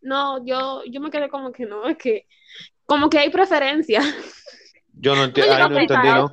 [0.01, 2.25] No, yo, yo me quedé como que no, es que
[2.85, 4.01] como que hay preferencia.
[4.99, 6.31] Yo no, entiendo, yo, no entendí, ¿no?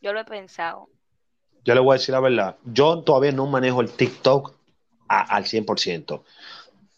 [0.00, 0.88] yo lo he pensado.
[1.64, 2.56] Yo le voy a decir la verdad.
[2.64, 4.54] Yo todavía no manejo el TikTok
[5.06, 6.22] al 100%.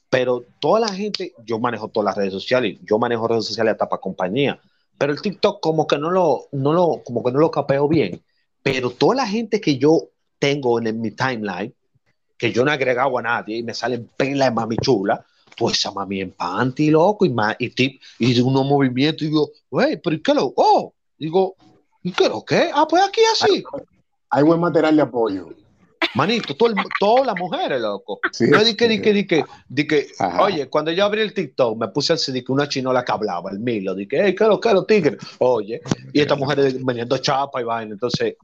[0.09, 3.89] Pero toda la gente, yo manejo todas las redes sociales, yo manejo redes sociales hasta
[3.89, 4.61] para compañía,
[4.99, 8.23] pero el TikTok como que no lo, no lo, como que no lo capeo bien.
[8.63, 11.75] Pero toda la gente que yo tengo en, mi timeline,
[12.37, 15.25] que yo no he agregado a nadie y me salen pelas de mami chula,
[15.57, 20.17] pues a mami en panty, loco, y, y, y, unos movimientos, y digo, güey, pero
[20.23, 20.53] ¿qué lo?
[20.57, 21.57] Oh, digo,
[22.03, 22.71] ¿y qué lo qué?
[22.73, 23.65] Ah, pues aquí así.
[24.31, 25.49] Hay, buen material de apoyo.
[26.15, 28.21] Manito, todo todas las mujeres, loco.
[28.39, 30.07] yo dije, dije, dije, dije,
[30.39, 33.59] oye, cuando yo abrí el TikTok, me puse así, que una chinola que hablaba, el
[33.59, 35.19] Milo, dije, hey, ¿qué lo, qué lo, tigre?
[35.39, 35.81] Oye,
[36.13, 38.35] y esta mujer vendiendo chapa y vaina, entonces,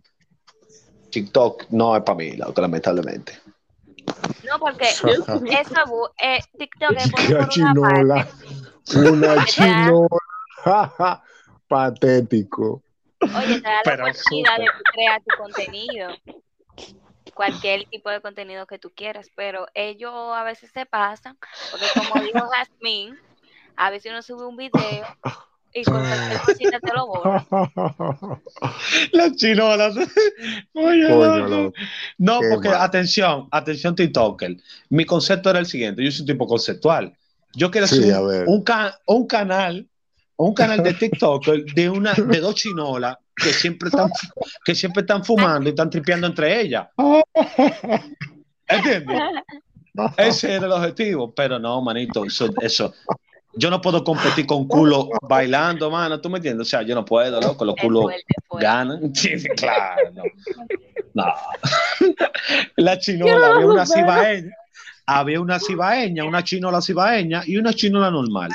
[1.11, 3.33] TikTok no es para mí, loco, lamentablemente.
[4.45, 5.85] No, porque esa
[6.23, 8.29] eh, TikTok es por una chinola.
[8.97, 11.23] Una chinola.
[11.69, 12.83] Patético.
[13.21, 16.09] Oye, te da la oportunidad de crear tu contenido.
[17.35, 21.39] Cualquier tipo de contenido que tú quieras, pero ellos a veces se pasan,
[21.71, 23.17] porque como dijo Jasmine,
[23.77, 25.07] a veces uno sube un video
[25.75, 27.47] y con cualquier cosita te lo borra.
[29.13, 29.95] Las chinolas.
[32.19, 34.57] no, porque atención, atención TikToker.
[34.91, 37.17] Mi concepto era el siguiente, yo soy un tipo conceptual.
[37.55, 38.17] Yo quiero hacer
[38.47, 38.65] un,
[39.07, 39.89] un canal,
[40.37, 44.11] un canal de TikTok de una de dos chinolas que siempre están
[44.65, 46.89] que siempre están fumando y están tripeando entre ellas.
[48.67, 49.21] ¿Entiendes?
[50.17, 52.95] Ese era el objetivo, pero no, manito, eso, eso,
[53.55, 56.67] yo no puedo competir con culo bailando, mano, ¿tú me entiendes?
[56.67, 58.07] O sea, yo no puedo, loco, los culos
[58.59, 59.13] ganan.
[59.15, 60.23] Sí, claro, no.
[61.15, 61.25] no.
[62.77, 64.53] La chinola, había una cibaeña,
[65.07, 68.51] había una cibaeña, una chinola cibaeña y una chinola normal.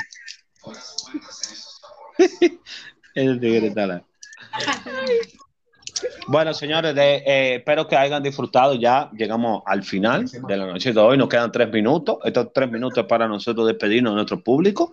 [3.14, 4.04] El tigre está
[6.28, 8.74] bueno, señores, eh, espero que hayan disfrutado.
[8.74, 11.16] Ya llegamos al final de la noche de hoy.
[11.16, 12.18] Nos quedan tres minutos.
[12.24, 14.92] Estos tres minutos para nosotros despedirnos de nuestro público.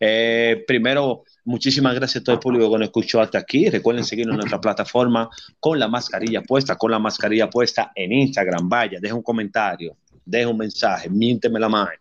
[0.00, 3.70] Eh, primero, muchísimas gracias a todo el público que nos escuchó hasta aquí.
[3.70, 5.28] Recuerden seguirnos en nuestra plataforma
[5.60, 8.68] con la mascarilla puesta, con la mascarilla puesta en Instagram.
[8.68, 12.00] Vaya, deja un comentario, deja un mensaje, miénteme la madre.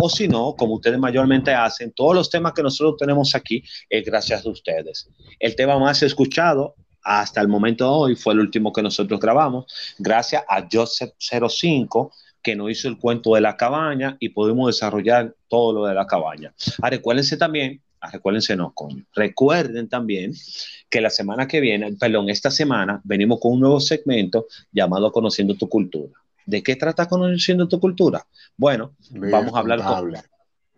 [0.00, 4.04] O si no, como ustedes mayormente hacen, todos los temas que nosotros tenemos aquí es
[4.04, 5.10] gracias a ustedes.
[5.40, 9.66] El tema más escuchado hasta el momento de hoy fue el último que nosotros grabamos,
[9.98, 15.34] gracias a Joseph 05 que nos hizo el cuento de la cabaña y pudimos desarrollar
[15.48, 16.54] todo lo de la cabaña.
[16.80, 20.32] Ah, recuérdense también, ah, recuérdense no, coño, recuerden también
[20.88, 25.54] que la semana que viene, perdón, esta semana venimos con un nuevo segmento llamado Conociendo
[25.54, 26.12] tu Cultura.
[26.48, 28.26] ¿De qué trata Conociendo tu Cultura?
[28.56, 30.14] Bueno, vamos a hablar con,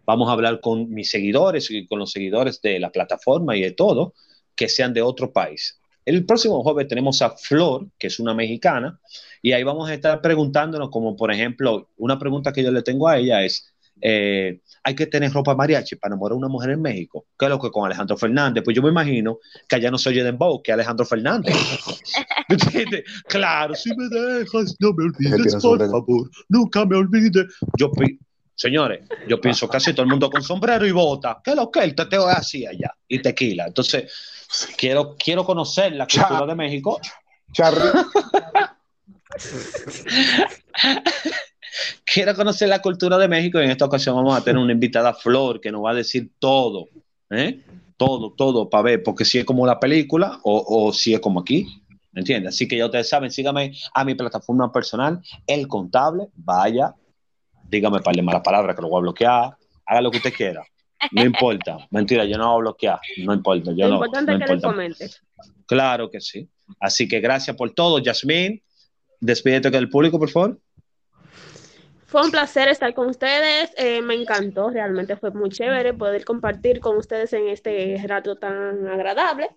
[0.04, 3.70] vamos a hablar con mis seguidores y con los seguidores de la plataforma y de
[3.70, 4.14] todo,
[4.56, 5.78] que sean de otro país.
[6.04, 8.98] El próximo jueves tenemos a Flor, que es una mexicana,
[9.42, 13.06] y ahí vamos a estar preguntándonos, como por ejemplo, una pregunta que yo le tengo
[13.06, 16.82] a ella es, eh, hay que tener ropa mariachi para enamorar a una mujer en
[16.82, 17.26] México.
[17.38, 18.64] ¿Qué es lo que con Alejandro Fernández?
[18.64, 19.38] Pues yo me imagino
[19.68, 21.54] que allá no se oye Dembow, que Alejandro Fernández.
[23.28, 27.46] Claro, si me dejas, no me olvides, por favor, nunca me olvides.
[27.78, 27.92] Yo,
[28.56, 31.40] señores, yo pienso casi todo el mundo con sombrero y bota.
[31.44, 32.92] ¿Qué es lo que el teteo es así allá?
[33.06, 33.66] Y tequila.
[33.68, 34.12] Entonces,
[34.76, 37.00] quiero, quiero conocer la cultura de México.
[42.04, 45.14] quiero conocer la cultura de México y en esta ocasión vamos a tener una invitada
[45.14, 46.88] Flor que nos va a decir todo,
[47.30, 47.60] ¿eh?
[47.96, 51.82] todo, todo para ver, porque si es como la película o, si es como aquí,
[52.12, 52.54] ¿me entiendes?
[52.54, 56.94] Así que ya ustedes saben, síganme a mi plataforma personal, El Contable, vaya,
[57.68, 60.64] dígame para de malas palabras que lo voy a bloquear, haga lo que usted quiera.
[61.12, 63.72] No importa, mentira, yo no voy a bloquear, no importa.
[63.76, 65.10] Yo lo importante es que le comente.
[65.66, 66.48] Claro que sí.
[66.80, 68.62] Así que gracias por todo, Yasmín.
[69.20, 70.58] Despídete del público, por favor.
[72.10, 76.80] Fue un placer estar con ustedes, eh, me encantó, realmente fue muy chévere poder compartir
[76.80, 79.50] con ustedes en este rato tan agradable.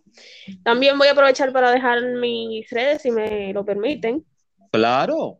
[0.64, 4.24] También voy a aprovechar para dejar mis redes, si me lo permiten.
[4.72, 5.39] Claro.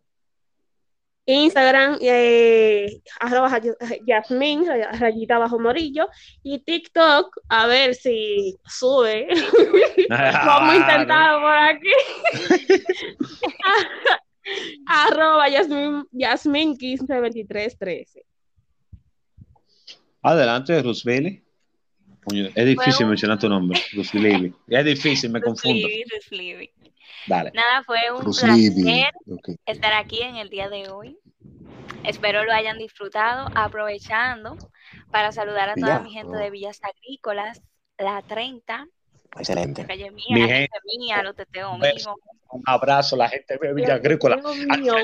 [1.26, 3.62] Instagram, eh, arroba
[4.08, 4.66] Yasmin,
[5.00, 6.10] rayita bajo morillo,
[6.42, 9.28] y TikTok, a ver si sube.
[10.10, 11.92] Vamos a intentar por aquí.
[14.86, 18.26] arroba Yasmin, Yasmin 152313.
[20.22, 21.44] Adelante, Rusbeli.
[22.56, 24.54] Es difícil mencionar tu nombre, Rusbeli.
[24.68, 25.88] Es difícil, me confundo.
[27.28, 29.12] Nada, fue un placer
[29.66, 31.18] estar aquí en el día de hoy.
[32.04, 34.58] Espero lo hayan disfrutado, aprovechando
[35.12, 37.62] para saludar a toda mi gente de Villas Agrícolas,
[37.98, 38.88] la 30.
[39.38, 39.86] Excelente.
[39.86, 42.08] Calle mía, mi gente mía, los teteos míos.
[42.52, 44.44] Un abrazo la gente de Villas Agrícolas.
[44.44, 44.96] Mío.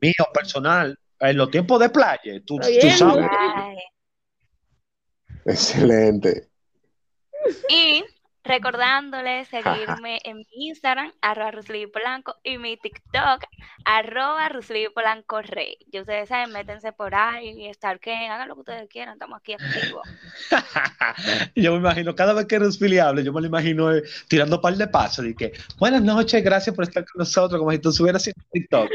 [0.00, 0.98] mío, personal.
[1.20, 3.28] En los tiempos de playa, tú, tú sabes.
[5.44, 6.48] Excelente.
[7.68, 8.04] Y
[8.50, 11.52] Recordándoles seguirme en mi Instagram, arroba
[11.92, 13.44] Polanco, y mi TikTok,
[13.84, 14.50] arroba
[14.92, 15.76] Polanco Rey.
[15.92, 19.38] Y ustedes saben, métense por ahí y estar que hagan lo que ustedes quieran, estamos
[19.38, 20.02] aquí activos.
[21.54, 24.62] yo me imagino, cada vez que Rusli hable, yo me lo imagino eh, tirando un
[24.62, 27.90] par de pasos y que, buenas noches, gracias por estar con nosotros, como si tú
[27.90, 28.90] estuvieras haciendo TikTok.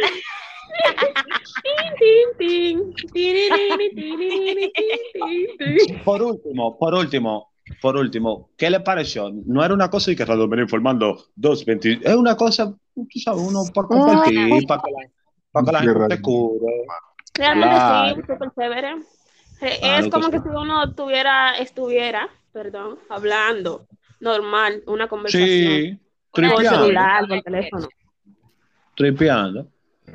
[6.04, 9.32] por último, por último, por último, ¿qué le pareció?
[9.46, 13.42] No era una cosa y que Radio venía informando 220, es una cosa, tú sabes,
[13.42, 15.10] uno para compartir, para que la,
[15.52, 16.86] para que la gente te cure.
[17.34, 18.96] Realmente sí, súper chévere.
[19.62, 23.88] Eh, es como que si uno tuviera, estuviera, perdón, hablando
[24.20, 25.48] normal, una conversación.
[25.48, 26.00] Sí,
[26.32, 26.70] tripeando.
[26.70, 27.88] celular, con teléfono.
[28.96, 29.68] Tripeando.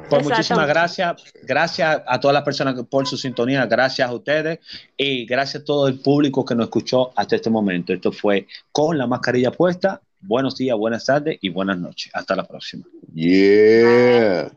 [0.08, 1.22] Pues muchísimas gracias.
[1.42, 3.66] Gracias a todas las personas por su sintonía.
[3.66, 4.58] Gracias a ustedes
[4.96, 7.92] y gracias a todo el público que nos escuchó hasta este momento.
[7.92, 10.00] Esto fue con la mascarilla puesta.
[10.20, 12.10] Buenos días, buenas tardes y buenas noches.
[12.14, 12.84] Hasta la próxima.
[13.14, 14.50] Yeah.